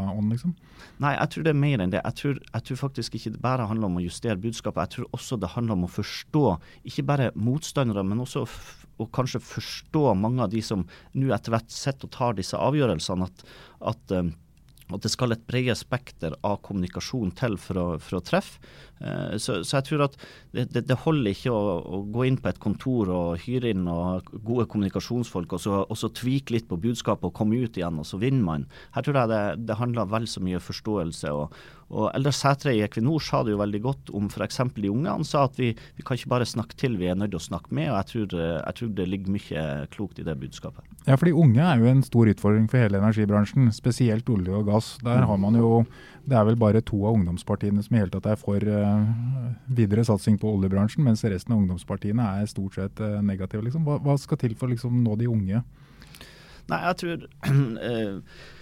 faktaånd, 0.00 0.32
liksom? 0.32 0.54
Nei, 1.00 1.14
jeg 1.16 1.32
tror 1.32 1.46
det 1.46 1.52
er 1.52 1.60
mer 1.60 1.84
enn 1.84 1.92
det. 1.92 2.02
Jeg 2.04 2.18
tror, 2.20 2.40
jeg 2.52 2.66
tror, 2.66 2.80
faktisk 2.80 3.16
ikke 3.16 3.32
det 3.34 3.42
bare 3.44 3.68
handler 3.70 3.90
om 3.90 3.98
å 4.00 4.04
justere 4.04 4.40
budskapet. 4.40 4.82
Jeg 4.82 4.94
tror 4.96 5.16
også 5.16 5.38
det 5.40 5.52
handler 5.54 5.76
om 5.76 5.86
å 5.86 5.92
forstå 5.92 6.44
ikke 6.90 7.06
bare 7.08 7.30
motstandere, 7.34 8.04
men 8.06 8.20
også 8.20 8.44
å 9.00 9.08
kanskje 9.16 9.40
forstå 9.40 10.14
mange 10.18 10.44
av 10.44 10.52
de 10.52 10.62
som 10.64 10.84
nå 11.16 11.32
etter 11.34 11.54
hvert 11.54 11.72
sitter 11.72 12.08
og 12.08 12.14
tar 12.16 12.38
disse 12.38 12.58
avgjørelsene. 12.58 13.28
at, 13.28 13.44
at 13.92 14.16
eh, 14.16 14.32
at 14.96 15.04
det 15.04 15.12
skal 15.12 15.34
et 15.34 15.46
bredere 15.48 15.76
spekter 15.78 16.36
av 16.46 16.60
kommunikasjon 16.66 17.32
til 17.38 17.56
for 17.60 17.80
å, 17.80 17.86
for 18.02 18.18
å 18.18 18.22
treffe. 18.24 18.60
Eh, 19.00 19.36
så, 19.40 19.60
så, 19.64 19.78
jeg 19.78 19.88
tror 19.88 20.06
at 20.08 20.16
det, 20.52 20.66
det, 20.74 20.84
det 20.90 20.98
holder 21.04 21.32
ikke 21.32 21.54
å, 21.54 21.78
å, 21.80 22.02
gå 22.12 22.26
inn 22.28 22.38
på 22.40 22.50
et 22.50 22.60
kontor 22.62 23.12
og 23.14 23.44
hyre 23.44 23.72
inn 23.74 23.88
gode 23.88 24.66
kommunikasjonsfolk, 24.70 25.56
og 25.56 25.64
så, 25.64 25.82
og 25.86 25.98
så 25.98 26.12
tvike 26.12 26.56
litt 26.56 26.68
på 26.70 26.80
budskapet 26.80 27.30
og 27.30 27.36
komme 27.36 27.62
ut 27.62 27.80
igjen, 27.80 28.00
og 28.00 28.08
så 28.08 28.20
vinner 28.20 28.46
man. 28.46 28.68
Her 28.96 29.06
tror 29.06 29.22
jeg 29.22 29.32
det, 29.32 29.42
det 29.70 29.80
handler 29.80 30.10
vel 30.10 30.28
så 30.30 30.42
mye 30.44 30.62
forståelse. 30.62 31.34
og, 31.36 31.60
og 31.90 32.10
Eldar 32.14 32.34
Sætre 32.36 32.74
i 32.76 32.82
Equinor 32.84 33.22
sa 33.24 33.42
det 33.46 33.54
jo 33.54 33.60
veldig 33.60 33.80
godt 33.82 34.12
om 34.16 34.28
f.eks. 34.30 34.60
de 34.76 34.92
unge. 34.92 35.10
Han 35.10 35.26
sa 35.26 35.44
at 35.48 35.58
vi, 35.58 35.72
vi, 35.96 36.04
kan 36.06 36.18
ikke 36.18 36.30
bare 36.32 36.48
snakke 36.48 36.78
til, 36.78 36.94
vi 37.00 37.10
er 37.10 37.18
nødt 37.18 37.34
til 37.34 37.40
å 37.40 37.48
snakke 37.48 37.74
med. 37.74 37.90
og 37.90 37.98
jeg 37.98 38.10
tror, 38.12 38.38
jeg 38.40 38.78
tror, 38.78 38.92
det 39.00 39.08
ligger 39.10 39.34
mye 39.34 39.66
klokt 39.94 40.22
i 40.22 40.26
det 40.26 40.36
budskapet. 40.38 40.86
Ja, 41.08 41.16
for 41.16 41.26
de 41.26 41.34
unge 41.34 41.64
er 41.64 41.82
jo 41.82 41.90
en 41.90 42.04
stor 42.06 42.30
utfordring 42.30 42.70
for 42.70 42.82
hele 42.82 43.00
energibransjen, 43.00 43.72
spesielt 43.74 44.28
olje 44.30 44.54
og 44.54 44.70
gass. 44.70 44.94
Der 45.04 45.26
har 45.26 45.40
man 45.40 45.58
jo 45.58 45.82
det 46.30 46.36
er 46.36 46.46
vel 46.46 46.58
bare 46.60 46.82
to 46.84 47.00
av 47.08 47.16
ungdomspartiene 47.16 47.82
som 47.82 47.96
i 47.96 48.02
hele 48.02 48.12
tatt 48.12 48.28
er 48.28 48.38
for 48.38 48.62
uh, 48.62 49.02
videre 49.72 50.04
satsing 50.06 50.36
på 50.40 50.52
oljebransjen, 50.52 51.02
mens 51.06 51.24
resten 51.24 51.54
av 51.54 51.62
ungdomspartiene 51.62 52.26
er 52.40 52.50
stort 52.50 52.76
sett 52.78 53.02
uh, 53.02 53.18
negative. 53.24 53.64
Liksom. 53.66 53.86
Hva, 53.88 53.98
hva, 54.04 54.16
skal 54.20 54.40
til 54.42 54.54
for 54.58 54.68
å 54.68 54.74
liksom, 54.74 55.00
nå 55.04 55.16
de 55.20 55.30
unge? 55.30 55.62
Nei, 56.70 56.80
jeg 56.84 56.98
tror 57.02 57.26
uh, 57.26 58.20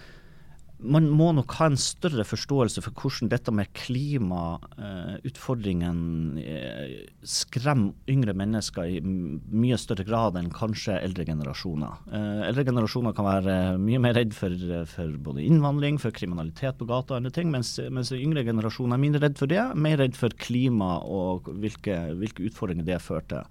man 0.79 1.09
må 1.11 1.33
nok 1.35 1.51
ha 1.59 1.65
en 1.69 1.77
større 1.79 2.23
forståelse 2.27 2.81
for 2.85 2.91
hvordan 2.95 3.29
dette 3.31 3.51
med 3.55 3.67
klimautfordringen 3.75 5.99
eh, 6.39 6.89
skremmer 7.27 7.93
yngre 8.09 8.33
mennesker 8.37 8.83
i 8.87 9.01
mye 9.03 9.77
større 9.81 10.03
grad 10.07 10.37
enn 10.39 10.51
kanskje 10.55 11.01
eldre 11.01 11.25
generasjoner. 11.27 11.93
Eh, 12.07 12.47
eldre 12.47 12.63
generasjoner 12.69 13.13
kan 13.17 13.25
være 13.27 13.55
mye 13.81 13.99
mer 14.03 14.13
redd 14.17 14.33
for, 14.37 14.53
for 14.93 15.07
både 15.29 15.45
innvandring, 15.45 15.95
for 16.01 16.11
kriminalitet 16.15 16.75
på 16.79 16.89
gata 16.89 17.09
og 17.13 17.17
andre 17.19 17.33
ting, 17.35 17.47
mens, 17.53 17.69
mens 17.91 18.09
yngre 18.15 18.43
generasjoner 18.47 18.93
er 18.95 19.03
mindre 19.03 19.23
redd 19.25 19.37
for 19.41 19.47
det, 19.51 19.63
mer 19.75 19.97
redd 19.99 20.15
for 20.19 20.29
klima 20.39 20.91
og 21.03 21.39
hvilke, 21.59 21.95
hvilke 22.19 22.45
utfordringer 22.47 22.85
det 22.87 23.03
fører 23.03 23.25
til. 23.33 23.43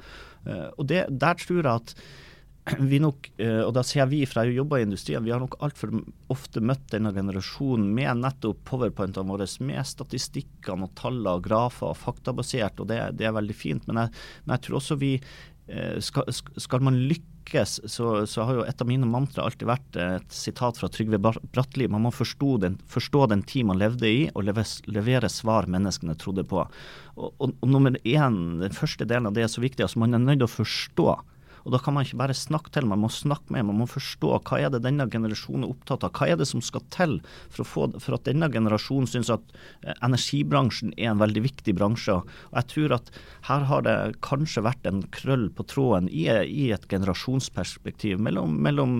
Eh, 0.48 0.68
og 0.76 0.84
det, 0.88 1.02
der 1.12 1.34
tror 1.44 1.60
jeg 1.60 1.74
at 1.74 1.88
vi 2.92 3.00
nok, 3.02 3.30
eh, 3.40 3.60
og 3.64 3.72
da 3.76 3.84
sier 3.86 4.08
vi 4.10 4.22
fra 4.28 4.44
jeg 4.46 4.58
jobber 4.58 4.80
i 4.80 4.86
industrien, 4.86 5.24
vi 5.24 5.32
har 5.34 5.42
nok 5.42 5.58
altfor 5.64 5.92
ofte 6.32 6.62
møtt 6.64 6.86
denne 6.92 7.12
generasjonen 7.16 7.88
med 7.94 8.22
nettopp 8.22 8.64
powerpointene 8.68 9.28
våre, 9.28 9.48
med 9.64 9.86
statistikkene 9.88 10.88
og 10.88 10.94
tallene 10.98 11.38
og 11.38 11.46
grafer 11.46 11.92
og 11.92 12.00
faktabasert, 12.00 12.82
og 12.82 12.90
det, 12.92 13.00
det 13.18 13.28
er 13.28 13.36
veldig 13.36 13.56
fint. 13.56 13.88
Men 13.88 14.04
jeg, 14.04 14.28
men 14.44 14.56
jeg 14.56 14.66
tror 14.66 14.80
også 14.80 14.98
vi 15.00 15.16
eh, 15.18 15.98
skal, 16.04 16.28
skal 16.34 16.84
man 16.84 17.00
lykkes, 17.08 17.78
så, 17.88 18.10
så, 18.28 18.44
har 18.44 18.58
jo 18.58 18.66
et 18.68 18.82
av 18.84 18.90
mine 18.90 19.08
mantra 19.08 19.46
alltid 19.46 19.70
vært 19.70 19.96
et 20.04 20.34
sitat 20.36 20.76
fra 20.76 20.90
Trygve 20.92 21.20
Bratteli. 21.22 21.88
Man 21.88 22.04
må 22.04 22.12
forstå 22.12 22.58
den, 22.66 22.76
forstå 22.92 23.24
den 23.32 23.44
tid 23.48 23.70
man 23.70 23.80
levde 23.80 24.10
i, 24.10 24.26
og 24.36 24.44
levere 24.44 25.32
svar 25.32 25.70
menneskene 25.70 26.18
trodde 26.20 26.44
på. 26.48 26.66
Og, 27.16 27.30
og, 27.30 27.56
og 27.56 27.72
nummer 27.72 27.96
én, 28.04 28.38
Den 28.60 28.76
første 28.76 29.08
delen 29.08 29.30
av 29.30 29.38
det 29.38 29.46
er 29.46 29.52
så 29.52 29.64
viktig. 29.64 29.86
altså 29.86 30.04
Man 30.04 30.12
er 30.12 30.24
nødt 30.26 30.42
til 30.42 30.50
å 30.50 30.56
forstå 30.58 31.08
og 31.68 31.74
Da 31.74 31.82
kan 31.84 31.92
man 31.92 32.06
ikke 32.06 32.16
bare 32.16 32.32
snakke 32.32 32.70
til, 32.72 32.86
man 32.88 33.02
må 33.02 33.10
snakke 33.12 33.52
med, 33.52 33.66
man 33.68 33.82
må 33.82 33.86
forstå 33.90 34.30
hva 34.48 34.56
er 34.56 34.70
det 34.72 34.80
denne 34.86 35.04
generasjonen 35.12 35.66
er 35.66 35.72
opptatt 35.74 36.06
av. 36.06 36.14
Hva 36.16 36.30
er 36.32 36.38
det 36.40 36.46
som 36.48 36.62
skal 36.64 36.80
til 36.94 37.18
for, 37.52 37.68
få, 37.68 37.82
for 38.00 38.16
at 38.16 38.24
denne 38.24 38.48
generasjonen 38.48 39.10
syns 39.10 39.28
at 39.34 39.44
eh, 39.84 39.92
energibransjen 40.06 40.94
er 40.96 41.10
en 41.12 41.20
veldig 41.20 41.42
viktig 41.44 41.74
bransje. 41.76 42.16
Og 42.22 42.56
jeg 42.56 42.70
tror 42.72 42.94
at 42.96 43.10
her 43.50 43.66
har 43.68 43.84
det 43.84 43.96
kanskje 44.24 44.64
vært 44.64 44.88
en 44.88 45.02
krøll 45.12 45.50
på 45.52 45.66
tråden 45.68 46.08
i, 46.08 46.24
i 46.24 46.70
et 46.72 46.86
generasjonsperspektiv 46.88 48.16
mellom, 48.24 48.56
mellom, 48.64 48.96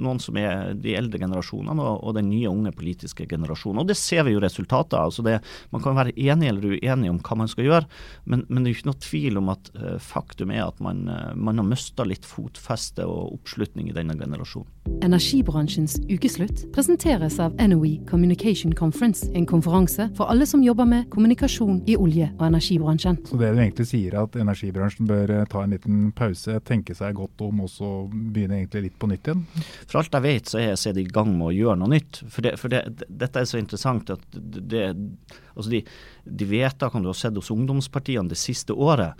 noen 0.00 0.24
som 0.24 0.40
er 0.40 0.72
de 0.80 0.96
eldre 0.96 1.20
generasjonene 1.20 1.84
og, 1.84 2.00
og, 2.00 2.16
den 2.16 2.30
nye 2.32 2.48
unge 2.48 2.72
politiske 2.80 3.28
generasjonen. 3.28 3.82
Og 3.84 3.92
det 3.92 3.98
ser 4.00 4.24
vi 4.24 4.38
jo 4.38 4.40
resultatet 4.40 4.96
av. 4.96 5.10
Altså 5.10 5.26
det, 5.26 5.36
man 5.74 5.84
kan 5.84 6.00
være 6.00 6.16
enig 6.16 6.48
eller 6.48 6.78
uenig 6.78 7.12
om 7.12 7.20
hva 7.20 7.42
man 7.44 7.52
skal 7.52 7.68
gjøre, 7.68 7.92
men, 8.24 8.48
men 8.48 8.64
det 8.64 8.70
er 8.70 8.72
jo 8.72 8.80
ikke 8.80 8.92
noe 8.94 9.04
tvil 9.10 9.44
om 9.44 9.52
at 9.52 9.72
uh, 9.76 9.94
faktum 10.00 10.56
er 10.56 10.64
at 10.64 10.80
man, 10.80 11.04
uh, 11.12 11.36
man 11.36 11.60
har 11.60 11.68
mistet 11.68 11.89
mista 11.90 12.04
litt 12.06 12.26
fotfeste 12.26 13.04
og 13.04 13.34
oppslutning 13.34 13.88
i 13.90 13.94
denne 13.94 14.14
generasjonen. 14.14 14.68
Energibransjens 15.02 15.98
ukeslutt 16.10 16.66
presenteres 16.74 17.38
av 17.40 17.54
NOE 17.58 17.98
Communication 18.08 18.72
Conference, 18.72 19.26
en 19.34 19.46
konferanse 19.46 20.08
for 20.16 20.30
alle 20.30 20.46
som 20.46 20.62
jobber 20.62 20.86
med 20.86 21.08
kommunikasjon 21.10 21.82
i 21.86 21.96
olje- 21.96 22.30
og 22.38 22.46
energibransjen. 22.46 23.18
Så 23.26 23.38
det 23.40 23.52
du 23.54 23.60
egentlig 23.60 23.88
sier 23.90 24.14
er 24.14 24.22
at 24.22 24.36
energibransjen 24.36 25.08
bør 25.08 25.30
eh, 25.30 25.46
ta 25.50 25.64
en 25.64 25.74
liten 25.74 26.12
pause, 26.12 26.60
tenke 26.64 26.94
seg 26.94 27.16
godt 27.18 27.40
om 27.40 27.64
og 27.64 27.70
så 27.70 27.90
begynne 28.10 28.60
egentlig 28.60 28.88
litt 28.88 28.98
på 28.98 29.10
nytt 29.10 29.30
igjen? 29.30 29.44
For 29.86 30.00
alt 30.00 30.14
jeg 30.14 30.26
vet 30.26 30.50
så 30.50 30.60
er 30.60 30.96
de 30.96 31.04
i 31.04 31.10
gang 31.10 31.32
med 31.34 31.50
å 31.50 31.54
gjøre 31.54 31.80
noe 31.80 31.94
nytt. 31.96 32.22
For, 32.28 32.44
det, 32.44 32.56
for 32.60 32.72
det, 32.72 32.84
dette 33.08 33.40
er 33.40 33.48
så 33.48 33.60
interessant 33.60 34.10
at 34.14 34.24
det, 34.34 34.86
altså 35.54 35.72
de, 35.72 35.82
de 36.24 36.50
vedtakene 36.50 37.04
du 37.04 37.12
har 37.12 37.18
sett 37.18 37.36
hos 37.38 37.52
ungdomspartiene 37.54 38.30
det 38.30 38.38
siste 38.40 38.76
året, 38.76 39.18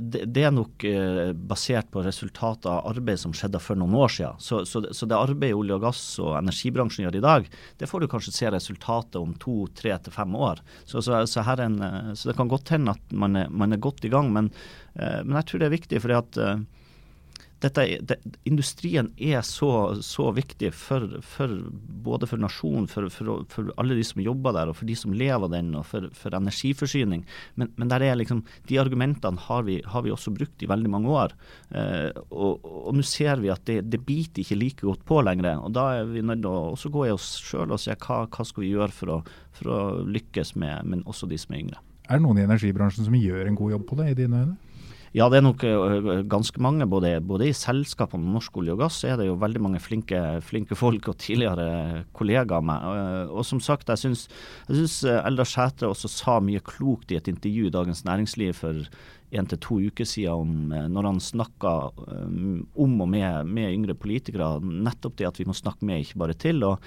det, 0.00 0.24
det, 0.30 0.44
er 0.44 0.52
nok 0.54 0.84
eh, 0.88 1.32
basert 1.34 1.90
på 1.92 2.02
resultatet 2.04 2.68
av 2.70 2.84
arbeid 2.90 3.20
som 3.20 3.34
skjedde 3.36 3.60
for 3.62 3.78
noen 3.80 3.96
år 3.98 4.12
siden. 4.12 4.40
Så, 4.42 4.62
så, 4.68 4.84
så 4.94 5.08
det 5.08 5.18
arbeidet 5.18 5.58
olje 5.58 5.78
og 5.78 5.86
gass 5.86 6.02
og 6.22 6.36
energibransjen 6.38 7.06
gjør 7.06 7.18
i 7.18 7.24
dag, 7.24 7.48
det 7.80 7.88
får 7.90 8.04
du 8.04 8.10
kanskje 8.12 8.36
se 8.36 8.52
resultatet 8.54 9.18
om 9.20 9.34
to, 9.40 9.64
tre 9.76 9.96
til 10.04 10.14
fem 10.14 10.36
år. 10.36 10.62
Så, 10.84 11.02
så 11.04 11.46
en, 11.56 11.80
eh, 11.82 12.12
det 12.14 12.36
kan 12.38 12.52
godt 12.52 12.74
hende 12.74 12.94
at 12.94 13.14
man 13.24 13.40
er, 13.40 13.50
man 13.50 13.74
er, 13.74 13.82
godt 13.84 14.04
i 14.06 14.12
gang, 14.12 14.30
men, 14.34 14.52
men, 14.94 15.36
jeg 15.40 15.48
tror 15.48 15.60
det 15.60 15.68
er 15.68 15.78
viktig. 15.78 16.00
fordi 16.04 16.20
at 16.20 16.38
dette, 17.64 17.84
det, 18.04 18.18
industrien 18.48 19.10
er 19.16 19.40
så, 19.46 19.70
så 20.04 20.28
viktig 20.36 20.70
for, 20.76 21.06
for, 21.24 21.52
både 22.04 22.28
for 22.28 22.42
nasjonen, 22.42 22.88
for, 22.90 23.08
for, 23.12 23.44
for, 23.52 23.70
alle 23.80 23.96
de 23.98 24.04
som 24.06 24.22
jobber 24.24 24.56
der, 24.56 24.70
og 24.70 24.78
for 24.78 24.88
de 24.88 24.96
som 24.98 25.14
lever 25.16 25.52
den, 25.52 25.72
og 25.78 25.86
for, 25.88 26.08
energiforsyning. 26.34 27.24
Men, 27.60 27.72
men 27.80 27.94
liksom, 28.18 28.42
de 28.68 28.80
argumentene 28.82 29.40
har 29.46 29.64
vi, 29.68 29.80
har 29.86 30.04
vi 30.04 30.12
også 30.12 30.34
brukt 30.34 30.62
i 30.62 30.68
veldig 30.70 30.92
mange 30.92 31.14
år. 31.14 31.36
Eh, 31.70 32.10
og 32.34 32.92
nå 32.94 33.04
ser 33.06 33.40
vi 33.42 33.52
at 33.52 33.64
det, 33.68 33.80
det, 33.92 34.02
biter 34.04 34.42
ikke 34.42 34.60
like 34.60 34.84
godt 34.84 35.04
på 35.08 35.22
lenger. 35.24 35.62
og 35.64 35.72
Da 35.76 35.86
er 36.00 36.10
vi 36.10 36.24
nødt 36.24 36.44
til 36.44 36.90
å 36.90 36.94
gå 36.98 37.08
i 37.08 37.14
oss 37.14 37.34
sjøl 37.44 37.72
og 37.72 37.80
se 37.80 37.96
hva, 37.96 38.24
hva 38.28 38.46
skal 38.46 38.66
vi 38.66 38.74
gjøre 38.74 38.92
for 38.94 39.16
å, 39.16 39.18
å 39.64 39.80
lykkes 40.04 40.54
med 40.60 40.90
men 40.90 41.04
også 41.08 41.30
de 41.30 41.38
som 41.40 41.54
er 41.54 41.64
yngre. 41.64 41.80
Er 42.04 42.18
det 42.18 42.26
noen 42.26 42.42
i 42.42 42.44
energibransjen 42.44 43.06
som 43.06 43.16
gjør 43.16 43.48
en 43.48 43.56
god 43.56 43.78
jobb 43.78 43.84
på 43.88 43.96
det, 44.02 44.10
i 44.12 44.18
dine 44.18 44.42
øyne? 44.44 44.73
Ja, 45.14 45.28
det 45.30 45.38
er 45.38 45.44
nok 45.46 45.62
ganske 46.26 46.58
mange. 46.58 46.88
Både, 46.90 47.12
både, 47.22 47.46
i 47.46 47.54
selskapene 47.54 48.32
Norsk 48.34 48.56
olje 48.58 48.74
og 48.74 48.80
gass 48.82 48.96
er 49.06 49.14
det 49.20 49.28
jo 49.28 49.36
veldig 49.38 49.60
mange 49.62 49.82
flinke, 49.82 50.18
flinke 50.42 50.74
folk 50.74 51.06
og 51.12 51.20
tidligere 51.22 52.02
kollegaer 52.18 52.58
av 52.58 52.66
meg. 52.66 52.88
Og 53.30 53.46
som 53.46 53.62
sagt, 53.62 53.92
jeg 53.92 54.02
syns 54.02 54.96
Eldar 55.06 55.46
Sætre 55.46 55.92
også 55.92 56.10
sa 56.10 56.40
mye 56.42 56.64
klokt 56.66 57.14
i 57.14 57.20
et 57.20 57.30
intervju 57.30 57.68
i 57.68 57.76
Dagens 57.76 58.02
Næringsliv 58.08 58.58
for 58.58 58.82
en 59.38 59.48
til 59.50 59.60
to 59.62 59.78
uker 59.82 60.06
siden 60.06 60.34
om, 60.34 60.74
når 60.92 61.08
han 61.08 61.20
snakka 61.22 61.72
om 61.94 63.00
og 63.02 63.08
med, 63.10 63.48
med, 63.50 63.72
yngre 63.72 63.96
politikere, 63.98 64.60
nettopp 64.62 65.18
det 65.18 65.28
at 65.30 65.40
vi 65.40 65.46
må 65.48 65.56
snakke 65.56 65.86
med, 65.86 66.04
ikke 66.04 66.20
bare 66.22 66.36
til. 66.38 66.62
Og, 66.66 66.82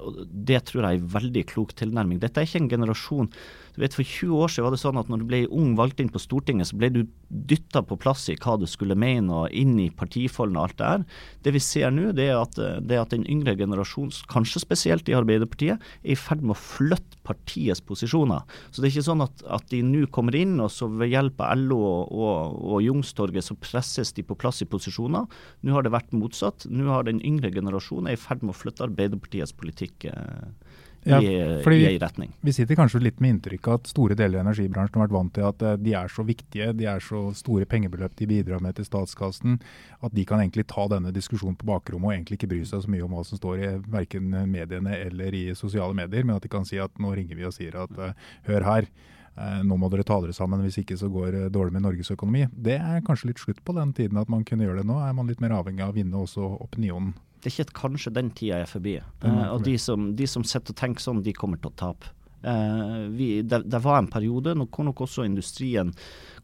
og 0.00 0.22
Det 0.30 0.62
tror 0.66 0.82
jeg 0.82 1.00
er 1.00 1.02
en 1.02 1.14
veldig 1.16 1.44
klok 1.50 1.74
tilnærming. 1.78 2.20
Dette 2.22 2.42
er 2.42 2.48
ikke 2.48 2.64
en 2.64 2.72
generasjon 2.74 3.30
du 3.76 3.82
vet, 3.84 3.94
For 3.94 4.04
20 4.04 4.40
år 4.40 4.52
siden 4.52 4.66
var 4.66 4.74
det 4.74 4.80
sånn 4.80 5.00
at 5.00 5.10
når 5.12 5.22
du 5.22 5.26
ble 5.28 5.42
ung 5.52 5.74
valgt 5.76 6.00
inn 6.00 6.08
på 6.12 6.20
Stortinget, 6.22 6.70
så 6.70 6.78
ble 6.80 6.88
du 6.94 7.02
dytta 7.28 7.82
på 7.84 7.98
plass 8.00 8.24
i 8.32 8.36
hva 8.40 8.56
du 8.56 8.64
skulle 8.70 8.96
mene 8.96 9.42
og 9.42 9.52
inn 9.52 9.74
i 9.82 9.90
partifolden 9.92 10.56
og 10.56 10.68
alt 10.68 10.78
det 10.80 10.90
her. 10.92 11.04
Det 11.44 11.52
vi 11.56 11.62
ser 11.62 11.92
nå, 11.92 12.08
det 12.16 12.30
er 12.30 12.40
at, 12.40 12.56
det 12.56 13.00
at 13.00 13.12
den 13.12 13.26
yngre 13.28 13.56
generasjonen, 13.58 14.14
kanskje 14.32 14.62
spesielt 14.62 15.10
i 15.10 15.16
Arbeiderpartiet, 15.18 15.82
er 16.02 16.14
i 16.14 16.18
ferd 16.18 16.44
med 16.44 16.56
å 16.56 16.60
flytte 16.60 17.20
partiets 17.26 17.82
posisjoner. 17.84 18.46
Så 18.70 18.80
det 18.80 18.88
er 18.88 18.94
ikke 18.94 19.08
sånn 19.10 19.24
at, 19.26 19.44
at 19.58 19.68
de 19.72 19.82
nå 19.84 20.06
kommer 20.14 20.36
inn, 20.38 20.56
og 20.62 20.70
så 20.72 20.88
ved 20.88 21.12
hjelp 21.12 21.42
av 21.44 21.60
LO 21.60 21.80
og, 21.82 22.14
og, 22.16 22.56
og 22.72 22.86
Youngstorget 22.86 23.44
så 23.44 23.58
presses 23.60 24.14
de 24.16 24.24
på 24.26 24.38
plass 24.38 24.62
i 24.64 24.70
posisjoner. 24.70 25.26
Nå 25.66 25.76
har 25.76 25.84
det 25.84 25.92
vært 25.92 26.16
motsatt. 26.16 26.68
Nå 26.70 26.88
har 26.88 27.04
den 27.08 27.20
yngre 27.26 27.52
generasjonen 27.52 28.08
er 28.10 28.16
i 28.16 28.20
ferd 28.20 28.44
med 28.44 28.54
å 28.54 28.58
flytte 28.58 28.86
Arbeiderpartiets 28.86 29.54
politikk. 29.58 30.08
Eh, 30.08 30.65
ja, 31.06 31.20
i, 31.22 31.94
i 31.94 31.98
retning. 31.98 32.32
Vi 32.40 32.52
sitter 32.52 32.78
kanskje 32.78 33.00
litt 33.04 33.20
med 33.22 33.36
inntrykk 33.36 33.68
av 33.68 33.78
at 33.78 33.90
store 33.90 34.16
deler 34.18 34.40
av 34.40 34.46
energibransjen 34.46 34.98
har 34.98 35.06
vært 35.06 35.16
vant 35.16 35.34
til 35.36 35.48
at 35.48 35.64
eh, 35.64 35.78
de 35.80 35.94
er 35.98 36.12
så 36.12 36.24
viktige, 36.26 36.72
de 36.76 36.88
er 36.90 37.02
så 37.04 37.22
store 37.36 37.68
pengebeløp 37.70 38.16
de 38.18 38.28
bidrar 38.30 38.62
med 38.64 38.78
til 38.78 38.88
statskassen, 38.88 39.58
at 40.00 40.16
de 40.16 40.26
kan 40.28 40.42
egentlig 40.42 40.66
ta 40.72 40.86
denne 40.90 41.12
diskusjonen 41.14 41.58
på 41.58 41.68
bakrommet 41.70 42.10
og 42.10 42.16
egentlig 42.16 42.40
ikke 42.40 42.50
bry 42.54 42.62
seg 42.68 42.84
så 42.84 42.92
mye 42.92 43.04
om 43.06 43.16
hva 43.16 43.26
som 43.26 43.40
står 43.40 43.62
i 43.62 43.74
verken 43.92 44.32
mediene 44.50 44.96
eller 45.06 45.34
i 45.36 45.44
sosiale 45.58 45.96
medier, 45.96 46.26
men 46.26 46.36
at 46.38 46.46
de 46.46 46.52
kan 46.52 46.66
si 46.66 46.80
at 46.82 47.02
nå 47.02 47.12
ringer 47.16 47.38
vi 47.38 47.46
og 47.46 47.54
sier 47.54 47.76
at 47.80 48.00
uh, 48.00 48.12
hør 48.48 48.66
her. 48.66 48.88
Uh, 49.36 49.60
nå 49.66 49.76
må 49.76 49.90
dere 49.92 50.06
ta 50.06 50.16
dere 50.22 50.34
sammen, 50.36 50.62
hvis 50.64 50.78
ikke 50.80 50.96
så 50.98 51.10
går 51.12 51.28
det 51.34 51.44
dårlig 51.54 51.76
med 51.76 51.84
Norges 51.84 52.10
økonomi. 52.14 52.46
Det 52.50 52.78
er 52.78 53.04
kanskje 53.06 53.30
litt 53.30 53.42
slutt 53.42 53.62
på 53.64 53.76
den 53.76 53.92
tiden 53.96 54.20
at 54.20 54.30
man 54.32 54.44
kunne 54.48 54.66
gjøre 54.66 54.82
det 54.82 54.88
nå. 54.88 54.98
Er 55.04 55.14
man 55.16 55.28
litt 55.28 55.42
mer 55.44 55.58
avhengig 55.58 55.84
av 55.84 55.92
å 55.92 55.98
vinne 55.98 56.22
også 56.24 56.48
opinionen? 56.64 57.14
Det 57.46 57.52
er 57.52 57.62
ikke 57.62 57.78
kanskje 57.78 58.10
den 58.10 58.32
tida 58.34 58.56
er 58.64 58.66
forbi. 58.66 58.96
Uh, 59.22 59.52
og 59.54 59.60
de 59.62 59.76
som, 59.78 60.08
de 60.18 60.26
som 60.26 60.42
sitter 60.42 60.74
og 60.74 60.80
tenker 60.80 61.04
sånn, 61.04 61.22
de 61.22 61.34
kommer 61.36 61.60
til 61.62 61.70
å 61.70 61.76
tape. 61.78 62.10
Uh, 62.42 63.06
vi, 63.14 63.28
det, 63.46 63.60
det, 63.70 63.78
var 63.84 64.00
en 64.00 64.10
periode 64.10 64.54
nå 64.58 64.66
hvor 64.66 64.86
nok 64.88 65.04
også 65.06 65.22
industrien 65.26 65.92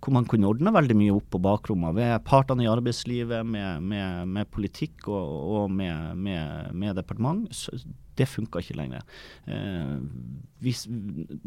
hvor 0.02 0.16
man 0.16 0.26
kunne 0.26 0.48
ordne 0.50 0.72
veldig 0.74 0.96
mye 0.98 1.14
opp 1.14 1.28
på 1.30 1.40
bakrommet 1.42 1.94
ved 1.94 2.14
partene 2.26 2.66
i 2.66 2.70
arbeidslivet, 2.70 3.46
med, 3.46 3.84
med, 3.86 4.28
med 4.34 4.50
politikk 4.50 5.06
og, 5.08 5.34
og 5.62 5.76
med, 5.78 6.18
med, 6.18 6.96
departement 6.98 7.46
det 8.18 8.28
funka 8.28 8.60
ikke 8.60 8.76
lenger. 8.76 9.04
Eh, 9.48 9.94
hvis, 10.62 10.84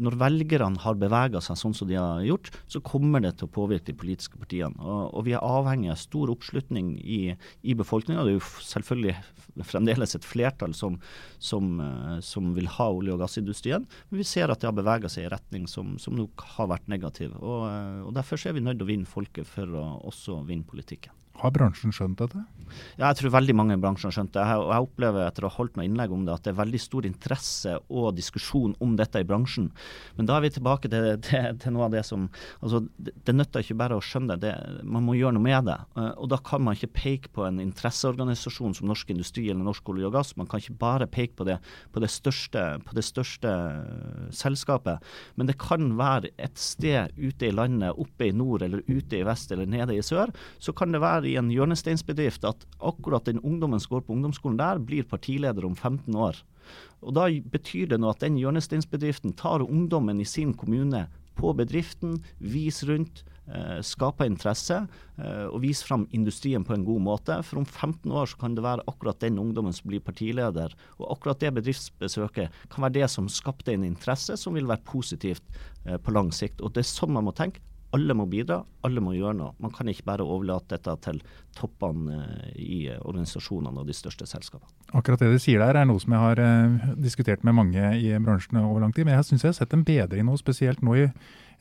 når 0.02 0.18
velgerne 0.20 0.82
har 0.82 0.98
bevega 0.98 1.40
seg 1.44 1.58
sånn 1.60 1.76
som 1.76 1.88
de 1.88 1.98
har 1.98 2.24
gjort, 2.26 2.50
så 2.70 2.82
kommer 2.84 3.22
det 3.22 3.36
til 3.38 3.48
å 3.48 3.54
påvirke 3.54 3.90
de 3.90 3.96
politiske 3.98 4.38
partiene. 4.40 4.74
Og, 4.82 5.14
og 5.16 5.26
vi 5.28 5.36
er 5.36 5.46
avhengig 5.46 5.92
av 5.94 6.00
stor 6.00 6.32
oppslutning 6.34 6.96
i, 7.00 7.20
i 7.62 7.76
befolkninga. 7.78 8.24
Det 8.26 8.34
er 8.34 8.38
jo 8.40 8.64
selvfølgelig 8.66 9.64
fremdeles 9.70 10.18
et 10.18 10.26
flertall 10.26 10.74
som, 10.76 10.98
som, 11.38 11.78
uh, 11.80 12.18
som, 12.24 12.50
vil 12.56 12.68
ha 12.76 12.90
olje- 12.92 13.14
og 13.14 13.22
gassindustrien. 13.22 13.86
Men 14.10 14.20
vi 14.20 14.28
ser 14.28 14.52
at 14.52 14.60
det 14.60 14.68
har 14.68 14.76
bevega 14.76 15.10
seg 15.12 15.28
i 15.28 15.32
retning 15.32 15.70
som, 15.70 15.94
som 16.02 16.18
nok 16.18 16.44
har 16.56 16.70
vært 16.74 16.90
negativ. 16.92 17.36
Og, 17.38 17.68
uh, 17.70 18.02
og 18.08 18.12
Derfor 18.16 18.40
er 18.48 18.56
vi 18.56 18.62
nødt 18.64 18.78
til 18.80 18.86
å 18.86 18.90
vinne 18.90 19.08
folket 19.10 19.48
for 19.48 19.70
å 19.76 19.84
også 20.08 20.40
vinne 20.48 20.66
politikken. 20.68 21.14
Har 21.42 21.52
bransjen 21.52 21.92
skjønt 21.92 22.20
dette? 22.22 22.42
Ja, 22.96 23.08
jeg 23.10 23.20
tror 23.20 23.34
veldig 23.36 23.56
mange 23.58 23.76
i 23.76 23.80
bransjen 23.80 24.10
har 24.10 24.16
skjønt 24.16 24.34
det. 24.36 24.44
Jeg, 24.46 24.64
jeg 24.70 24.86
opplever 24.88 25.26
etter 25.26 25.46
å 25.46 25.50
ha 25.50 25.58
holdt 25.60 25.76
noen 25.78 25.90
innlegg 25.90 26.14
om 26.14 26.24
det, 26.26 26.36
at 26.36 26.46
det 26.46 26.52
er 26.52 26.60
veldig 26.60 26.80
stor 26.82 27.08
interesse 27.08 27.76
og 27.88 28.08
diskusjon 28.16 28.76
om 28.84 28.96
dette 28.98 29.22
i 29.22 29.28
bransjen. 29.28 29.70
Men 30.16 30.28
da 30.28 30.36
er 30.36 30.46
vi 30.46 30.52
tilbake 30.56 30.90
til, 30.92 31.08
til, 31.26 31.60
til 31.62 31.76
noe 31.76 31.88
av 31.88 31.96
det 31.96 32.04
som 32.06 32.28
altså, 32.60 32.82
Det, 32.96 33.14
det 33.26 33.34
nytter 33.36 33.64
ikke 33.64 33.78
bare 33.78 33.98
å 33.98 34.04
skjønne 34.04 34.38
det, 34.40 34.52
man 34.84 35.04
må 35.06 35.16
gjøre 35.18 35.36
noe 35.36 35.46
med 35.46 35.68
det. 35.68 35.78
Eh, 35.98 36.12
og 36.22 36.30
da 36.32 36.40
kan 36.44 36.64
man 36.64 36.76
ikke 36.76 36.92
peke 36.96 37.32
på 37.36 37.46
en 37.46 37.60
interesseorganisasjon 37.62 38.76
som 38.78 38.90
Norsk 38.90 39.12
Industri 39.14 39.48
eller 39.50 39.64
Norsk 39.66 39.88
olje 39.92 40.08
og 40.08 40.16
gass. 40.16 40.34
Man 40.38 40.48
kan 40.50 40.62
ikke 40.62 40.78
bare 40.80 41.08
peke 41.10 41.36
på 41.38 41.46
det, 41.48 41.58
på 41.92 42.02
det, 42.02 42.10
største, 42.12 42.64
på 42.86 42.96
det 42.96 43.04
største 43.06 43.52
uh, 43.52 44.26
selskapet. 44.34 45.04
Men 45.36 45.50
det 45.50 45.58
kan 45.62 45.94
være 45.98 46.32
et 46.42 46.58
sted 46.60 47.14
ute 47.16 47.48
i 47.48 47.54
landet, 47.54 47.96
oppe 47.96 48.28
i 48.28 48.34
nord 48.34 48.64
eller 48.66 48.84
ute 48.88 49.20
i 49.20 49.24
vest 49.26 49.52
eller 49.54 49.68
nede 49.70 49.96
i 49.96 50.04
sør, 50.04 50.32
så 50.58 50.74
kan 50.76 50.94
det 50.94 51.02
være 51.02 51.30
i 51.30 51.36
en 51.40 51.52
hjørnesteinsbedrift 51.52 52.46
at 52.48 52.65
akkurat 52.78 53.24
den 53.24 53.40
ungdommen 53.40 53.80
som 53.80 53.96
går 53.96 54.06
på 54.06 54.14
ungdomsskolen 54.16 54.58
der, 54.60 54.80
blir 54.82 55.06
partileder 55.08 55.64
om 55.64 55.76
15 55.76 56.14
år. 56.14 56.42
Og 57.02 57.14
Da 57.14 57.28
betyr 57.28 57.86
det 57.92 58.00
nå 58.00 58.10
at 58.10 58.24
den 58.24 58.38
hjørnesteinsbedriften 58.40 59.36
tar 59.36 59.64
ungdommen 59.64 60.20
i 60.20 60.28
sin 60.28 60.54
kommune 60.54 61.06
på 61.36 61.52
bedriften, 61.52 62.16
viser 62.40 62.88
rundt, 62.88 63.22
eh, 63.46 63.80
skaper 63.84 64.24
interesse 64.24 64.78
eh, 65.18 65.46
og 65.46 65.60
viser 65.62 65.86
fram 65.86 66.06
industrien 66.16 66.64
på 66.64 66.74
en 66.74 66.84
god 66.84 67.02
måte. 67.04 67.36
For 67.44 67.60
om 67.60 67.66
15 67.66 68.10
år 68.10 68.26
så 68.32 68.40
kan 68.40 68.56
det 68.56 68.64
være 68.64 68.84
akkurat 68.88 69.20
den 69.20 69.38
ungdommen 69.38 69.76
som 69.76 69.90
blir 69.90 70.00
partileder. 70.00 70.74
Og 70.98 71.12
akkurat 71.12 71.44
det 71.44 71.54
bedriftsbesøket 71.58 72.50
kan 72.72 72.86
være 72.86 73.02
det 73.02 73.10
som 73.12 73.28
skapte 73.28 73.74
en 73.74 73.84
interesse 73.84 74.36
som 74.40 74.56
vil 74.56 74.66
være 74.66 74.84
positivt 74.88 75.44
eh, 75.84 75.98
på 75.98 76.16
lang 76.16 76.32
sikt. 76.32 76.64
Og 76.64 76.72
det 76.72 76.86
er 76.86 76.90
sånn 76.90 77.12
man 77.12 77.28
må 77.28 77.36
tenke. 77.36 77.60
Alle 77.96 78.16
må 78.18 78.26
bidra, 78.30 78.60
alle 78.86 79.02
må 79.02 79.14
gjøre 79.16 79.36
noe. 79.38 79.54
Man 79.62 79.72
kan 79.74 79.88
ikke 79.90 80.06
bare 80.06 80.26
overlate 80.26 80.76
dette 80.76 80.94
til 81.06 81.22
toppene 81.56 82.20
eh, 82.20 82.52
i 82.60 82.80
organisasjonene 82.96 83.82
og 83.82 83.88
de 83.88 83.96
største 83.96 84.28
selskapene. 84.28 84.70
Akkurat 84.96 85.24
det 85.24 85.32
du 85.32 85.40
sier 85.42 85.64
der 85.64 85.80
er 85.80 85.88
noe 85.88 86.02
som 86.02 86.14
jeg 86.14 86.22
har 86.22 86.42
eh, 86.42 86.92
diskutert 87.00 87.46
med 87.46 87.56
mange 87.58 87.90
i 87.98 88.12
bransjen 88.22 88.60
over 88.62 88.84
lang 88.84 88.94
tid. 88.94 89.08
Men 89.08 89.18
jeg 89.18 89.30
syns 89.30 89.46
jeg 89.46 89.54
har 89.54 89.58
sett 89.62 89.76
en 89.76 89.86
bedring 89.86 90.28
nå, 90.28 90.36
spesielt 90.40 90.84
nå 90.84 91.00
i 91.00 91.08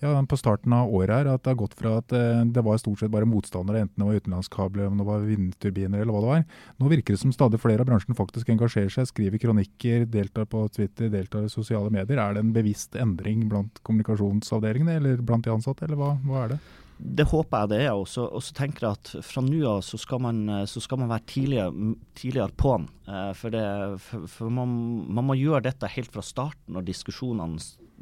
ja, 0.04 0.12
på 0.28 0.38
starten 0.38 0.74
av 0.76 0.92
året 0.94 1.14
her, 1.14 1.30
at 1.32 1.44
det 1.46 1.54
har 1.54 1.60
gått 1.60 1.76
fra 1.80 1.98
at 2.02 2.14
eh, 2.16 2.44
det 2.52 2.64
var 2.66 2.80
stort 2.82 3.02
sett 3.02 3.14
bare 3.14 3.28
motstandere, 3.30 3.86
enten 3.86 4.02
det 4.02 4.10
var 4.10 4.22
utenlandskabler, 4.22 4.88
om 4.90 5.02
det 5.02 5.08
var 5.08 5.26
vindturbiner 5.28 6.04
eller 6.04 6.16
hva 6.16 6.24
det 6.24 6.32
var. 6.32 6.46
Nå 6.82 6.92
virker 6.92 7.16
det 7.16 7.24
som 7.24 7.34
stadig 7.36 7.62
flere 7.64 7.86
av 7.86 7.90
bransjen 7.90 8.18
faktisk 8.18 8.52
engasjerer 8.54 8.94
seg, 8.94 9.10
skriver 9.12 9.42
kronikker, 9.42 10.08
deltar 10.12 10.50
på 10.52 10.66
Twitter, 10.76 11.12
deltar 11.14 11.48
i 11.48 11.54
sosiale 11.54 11.94
medier. 11.94 12.22
Er 12.22 12.36
det 12.36 12.46
en 12.46 12.56
bevisst 12.56 12.98
endring 13.00 13.48
blant 13.52 13.84
kommunikasjonsavdelingene 13.88 15.00
eller 15.00 15.22
blant 15.24 15.48
de 15.48 15.56
ansatte, 15.56 15.88
eller 15.88 16.02
hva, 16.02 16.16
hva 16.26 16.44
er 16.46 16.56
det? 16.56 16.64
Det 16.98 17.26
håper 17.28 17.64
jeg 17.64 17.72
det 17.74 17.80
er. 17.84 17.94
Og 17.98 18.08
så, 18.08 18.28
tenker 18.56 18.88
jeg 18.88 18.98
at 19.00 19.26
fra 19.28 19.44
nå 19.44 19.60
av 19.68 19.82
så, 19.86 20.00
skal 20.00 20.22
man, 20.24 20.44
så 20.70 20.82
skal 20.84 21.02
man 21.02 21.12
være 21.12 21.28
tidligere, 21.28 21.96
tidligere 22.16 22.56
på'n. 22.56 22.88
Eh, 23.08 23.32
for, 23.38 23.56
det, 23.56 23.66
for, 24.06 24.28
for 24.32 24.54
man, 24.54 24.78
man, 25.10 25.28
må 25.28 25.36
gjøre 25.40 25.66
dette 25.68 25.92
helt 25.92 26.14
fra 26.16 26.24
starten 26.26 26.78
når 26.78 26.88
diskusjonene 26.88 27.60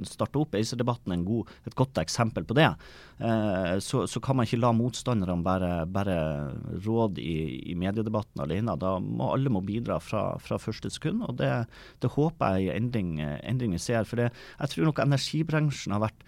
starta 0.08 0.42
opp 0.42 0.56
ACER-debatten 0.58 1.14
en 1.16 1.26
god, 1.28 1.52
et 1.68 1.76
godt 1.78 2.00
eksempel 2.02 2.46
på 2.48 2.58
det. 2.58 2.70
Eh, 3.20 3.76
så, 3.84 4.06
så, 4.10 4.22
kan 4.24 4.38
man 4.38 4.48
ikke 4.48 4.62
la 4.62 4.74
motstanderne 4.76 5.38
bare, 5.46 5.72
bare 5.86 6.18
råd 6.86 7.22
i, 7.22 7.36
i, 7.72 7.78
mediedebatten 7.80 8.44
alene. 8.46 8.78
Da 8.80 8.96
må 9.04 9.34
alle 9.34 9.54
må 9.54 9.64
bidra 9.66 10.00
fra, 10.04 10.26
fra 10.44 10.60
første 10.62 10.92
sekund. 10.94 11.24
og 11.28 11.38
Det, 11.42 11.52
det 12.04 12.14
håper 12.16 12.58
jeg 12.58 12.74
er 12.74 12.80
en 12.80 12.90
endring, 12.90 13.16
endring 13.22 13.78
vi 13.78 13.82
ser. 13.82 14.10
For 14.10 14.20
det, 14.20 14.32
jeg 14.60 14.74
tror 14.74 14.90
nok 14.90 15.06
energibransjen 15.06 15.96
har 15.96 16.06
vært 16.08 16.28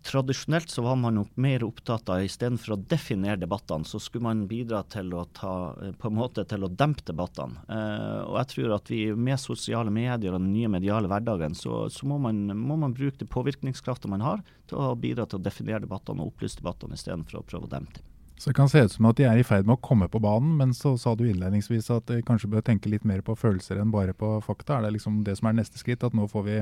Tradisjonelt 0.00 0.70
så 0.70 0.82
var 0.82 0.96
man 0.96 1.14
nok 1.14 1.34
mer 1.36 1.62
opptatt 1.66 2.08
av 2.08 2.22
istedenfor 2.24 2.74
å 2.74 2.78
definere 2.88 3.36
debattene, 3.36 3.84
så 3.84 4.00
skulle 4.00 4.24
man 4.24 4.46
bidra 4.48 4.80
til 4.88 5.12
å 5.14 5.26
ta, 5.36 5.52
på 6.00 6.08
en 6.08 6.16
måte 6.16 6.46
til 6.48 6.64
å 6.64 6.70
dempe 6.72 7.04
debattene. 7.06 7.60
Eh, 7.68 8.22
og 8.24 8.38
jeg 8.40 8.50
tror 8.54 8.76
at 8.78 8.88
vi 8.90 9.02
med 9.12 9.40
sosiale 9.40 9.92
medier 9.92 10.32
og 10.32 10.40
den 10.40 10.54
nye 10.54 10.70
mediale 10.72 11.10
hverdagen, 11.12 11.54
så, 11.58 11.84
så 11.92 12.08
må, 12.08 12.16
man, 12.24 12.46
må, 12.56 12.78
man, 12.80 12.96
bruke 12.96 13.20
den 13.20 13.30
påvirkningskrafta 13.30 14.08
man 14.08 14.24
har 14.24 14.40
til 14.70 14.80
å 14.80 14.94
bidra 14.96 15.28
til 15.28 15.42
å 15.42 15.44
definere 15.44 15.84
debattene 15.84 16.24
og 16.24 16.32
opplyse 16.32 16.62
debattene 16.62 16.96
istedenfor 16.96 17.42
å 17.42 17.46
prøve 17.46 17.68
å 17.68 17.74
dempe 17.76 18.00
dem. 18.00 18.08
Så 18.42 18.50
det 18.50 18.56
kan 18.58 18.68
se 18.72 18.80
ut 18.82 18.90
som 18.90 19.06
at 19.06 19.20
de 19.20 19.28
er 19.28 19.38
i 19.38 19.44
ferd 19.46 19.68
med 19.68 19.76
å 19.76 19.84
komme 19.86 20.08
på 20.10 20.18
banen, 20.18 20.56
men 20.58 20.72
så 20.74 20.96
sa 20.98 21.12
du 21.14 21.28
innledningsvis 21.28 21.92
at 21.94 22.08
de 22.08 22.24
kanskje 22.26 22.50
bør 22.50 22.64
tenke 22.66 22.90
litt 22.90 23.04
mer 23.06 23.20
på 23.22 23.36
følelser 23.38 23.78
enn 23.78 23.92
bare 23.94 24.16
på 24.18 24.34
fakta. 24.42 24.80
Er 24.80 24.88
det 24.88 24.96
liksom 24.96 25.20
det 25.22 25.36
som 25.38 25.46
er 25.46 25.60
neste 25.60 25.78
skritt? 25.78 26.02
At 26.02 26.16
nå 26.16 26.26
får 26.32 26.48
vi 26.48 26.56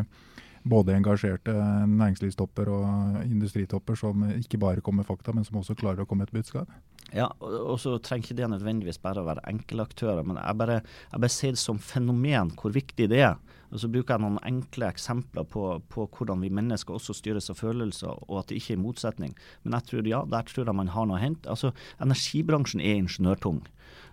både 0.69 0.95
engasjerte 0.97 1.53
næringslivstopper 1.89 2.69
og 2.69 3.25
industritopper 3.25 3.97
som 3.99 4.27
ikke 4.37 4.59
bare 4.61 4.85
kommer 4.85 5.07
fakta, 5.09 5.33
men 5.33 5.45
som 5.45 5.61
også 5.61 5.77
klarer 5.79 6.05
å 6.05 6.09
komme 6.09 6.27
et 6.29 6.35
budskap? 6.35 6.69
Ja, 7.15 7.27
og 7.43 7.81
så 7.83 7.97
trenger 7.99 8.29
ikke 8.29 8.39
det 8.39 8.51
nødvendigvis 8.53 9.01
bare 9.03 9.23
å 9.23 9.27
være 9.27 9.43
enkeltaktører, 9.51 10.23
men 10.27 10.39
jeg 10.39 10.59
bare, 10.61 10.77
jeg 11.11 11.23
bare 11.25 11.35
ser 11.35 11.57
det 11.57 11.63
som 11.63 11.81
fenomen 11.83 12.53
hvor 12.61 12.75
viktig 12.75 13.09
det 13.11 13.25
er. 13.25 13.41
Og 13.71 13.79
Så 13.79 13.91
bruker 13.91 14.17
jeg 14.17 14.23
noen 14.25 14.39
enkle 14.47 14.89
eksempler 14.91 15.47
på, 15.47 15.65
på, 15.91 16.07
hvordan 16.11 16.43
vi 16.43 16.51
mennesker 16.55 16.97
også 16.97 17.15
styres 17.15 17.51
av 17.53 17.61
følelser, 17.61 18.23
og 18.27 18.41
at 18.41 18.51
det 18.51 18.59
ikke 18.59 18.75
er 18.77 18.83
motsetning. 18.83 19.37
Men 19.63 19.79
jeg 19.79 19.87
tror 19.91 20.11
ja, 20.11 20.25
der 20.27 20.49
tror 20.49 20.67
jeg 20.67 20.79
man 20.79 20.91
har 20.91 21.07
noe 21.07 21.19
å 21.19 21.23
hente. 21.23 21.51
Altså, 21.51 21.71
Energibransjen 22.03 22.83
er 22.83 22.99
ingeniørtung. 22.99 23.63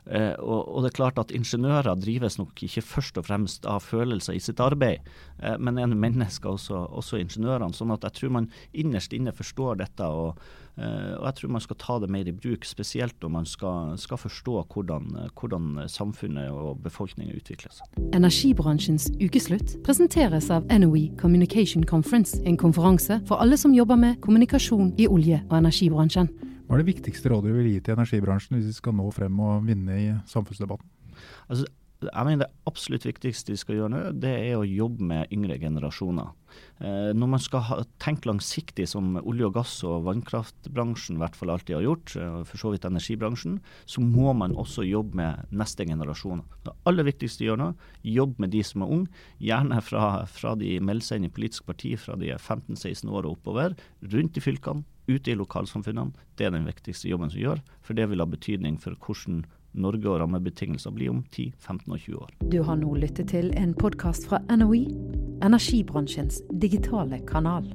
Eh, 0.07 0.33
og, 0.39 0.61
og, 0.61 0.83
det 0.83 0.91
er 0.91 0.97
klart 1.01 1.17
at 1.19 1.33
Ingeniører 1.35 1.97
drives 1.99 2.37
nok 2.39 2.61
ikke 2.63 2.85
først 2.85 3.17
og 3.19 3.25
fremst 3.27 3.65
av 3.67 3.81
følelser 3.83 4.37
i 4.37 4.43
sitt 4.43 4.61
arbeid, 4.63 5.03
eh, 5.41 5.57
men 5.59 5.81
er 5.81 5.91
mennesker 5.91 6.53
også, 6.53 6.85
også 7.01 7.19
ingeniørene. 7.19 7.75
sånn 7.75 7.91
at 7.97 8.07
jeg 8.07 8.19
tror 8.21 8.37
man 8.37 8.47
innerst 8.71 9.13
inne 9.17 9.35
forstår 9.35 9.81
dette. 9.83 10.05
og 10.05 10.39
og 10.77 11.23
jeg 11.25 11.35
tror 11.39 11.53
man 11.55 11.63
skal 11.63 11.77
ta 11.81 11.95
det 12.03 12.09
mer 12.13 12.27
i 12.29 12.33
bruk, 12.35 12.65
spesielt 12.67 13.15
når 13.23 13.31
man 13.33 13.47
skal, 13.49 13.95
skal 13.97 14.19
forstå 14.21 14.59
hvordan, 14.73 15.07
hvordan, 15.39 15.79
samfunnet 15.89 16.51
og 16.53 16.83
befolkningen 16.85 17.35
utvikler 17.37 17.73
seg. 17.73 17.97
Energibransjens 18.13 19.09
ukeslutt 19.17 19.77
presenteres 19.87 20.51
av 20.53 20.67
NOE 20.69 21.07
Communication 21.17 21.85
Conference, 21.87 22.37
en 22.45 22.59
konferanse 22.61 23.21
for 23.29 23.41
alle 23.41 23.57
som 23.57 23.73
jobber 23.73 23.97
med 23.97 24.21
kommunikasjon 24.21 24.93
i 25.01 25.09
olje- 25.09 25.41
og 25.49 25.57
energibransjen. 25.61 26.29
Hva 26.67 26.75
er 26.75 26.83
det 26.83 26.91
viktigste 26.91 27.31
rådet 27.31 27.53
du 27.53 27.57
vil 27.57 27.71
gi 27.71 27.81
til 27.81 27.95
energibransjen 27.95 28.57
hvis 28.57 28.69
vi 28.69 28.77
skal 28.77 28.95
nå 28.97 29.09
frem 29.15 29.37
og 29.39 29.65
vinne 29.65 29.97
i 29.97 30.07
samfunnsdebatten? 30.27 30.89
Altså, 31.47 31.65
jeg 32.05 32.25
mener 32.27 32.45
Det 32.45 32.53
absolutt 32.69 33.05
viktigste 33.07 33.53
vi 33.53 33.57
skal 33.59 33.79
gjøre 33.79 33.89
nå, 33.89 34.01
det 34.21 34.29
er 34.29 34.57
å 34.59 34.67
jobbe 34.67 35.05
med 35.09 35.31
yngre 35.33 35.57
generasjoner. 35.57 36.29
Eh, 36.77 37.09
når 37.17 37.29
man 37.31 37.41
skal 37.41 37.85
tenke 38.01 38.29
langsiktig, 38.29 38.85
som 38.87 39.15
olje- 39.17 39.47
og 39.47 39.55
gass- 39.55 39.83
og 39.87 40.05
vannkraftbransjen 40.05 41.17
i 41.17 41.21
hvert 41.23 41.35
fall 41.35 41.49
alltid 41.49 41.75
har 41.75 41.85
gjort, 41.87 42.15
eh, 42.15 42.43
for 42.43 42.57
så 42.57 42.71
vidt 42.71 42.85
energibransjen, 42.85 43.59
så 43.85 44.01
må 44.01 44.35
man 44.35 44.53
også 44.53 44.85
jobbe 44.85 45.15
med 45.15 45.47
neste 45.51 45.85
generasjon. 45.85 46.43
Det 46.63 46.75
aller 46.85 47.03
viktigste 47.03 47.45
å 47.45 47.47
gjøre 47.49 47.63
nå, 47.63 47.75
jobbe 48.03 48.39
med 48.39 48.51
de 48.51 48.63
som 48.63 48.81
er 48.83 48.93
unge. 48.93 49.07
Gjerne 49.41 49.81
fra, 49.81 50.25
fra 50.25 50.55
de 50.55 50.79
melder 50.79 51.01
seg 51.03 51.17
inn 51.17 51.29
i 51.31 51.33
politisk 51.33 51.65
parti 51.65 51.97
fra 51.97 52.15
de 52.15 52.29
er 52.29 52.37
15-16 52.37 53.09
år 53.09 53.25
og 53.25 53.37
oppover. 53.37 53.75
Rundt 54.03 54.37
i 54.37 54.41
fylkene, 54.41 54.83
ute 55.07 55.31
i 55.31 55.35
lokalsamfunnene. 55.35 56.13
Det 56.35 56.45
er 56.45 56.51
den 56.51 56.67
viktigste 56.67 57.09
jobben 57.09 57.31
som 57.31 57.39
gjør, 57.39 57.61
for 57.81 57.93
det 57.93 58.09
vil 58.09 58.19
ha 58.19 58.25
betydning 58.25 58.77
for 58.79 58.93
hvordan 58.99 59.45
Norge 59.77 60.09
og 60.09 60.21
rammebetingelser 60.23 60.93
blir 60.95 61.13
om 61.13 61.23
10, 61.31 61.51
15 61.57 61.93
og 61.93 61.99
20 61.99 62.21
år. 62.23 62.31
Du 62.51 62.61
har 62.65 62.79
nå 62.81 62.95
lyttet 62.97 63.31
til 63.33 63.51
en 63.57 63.75
podkast 63.77 64.29
fra 64.29 64.41
NOE, 64.49 64.85
energibransjens 65.45 66.41
digitale 66.61 67.21
kanal. 67.29 67.69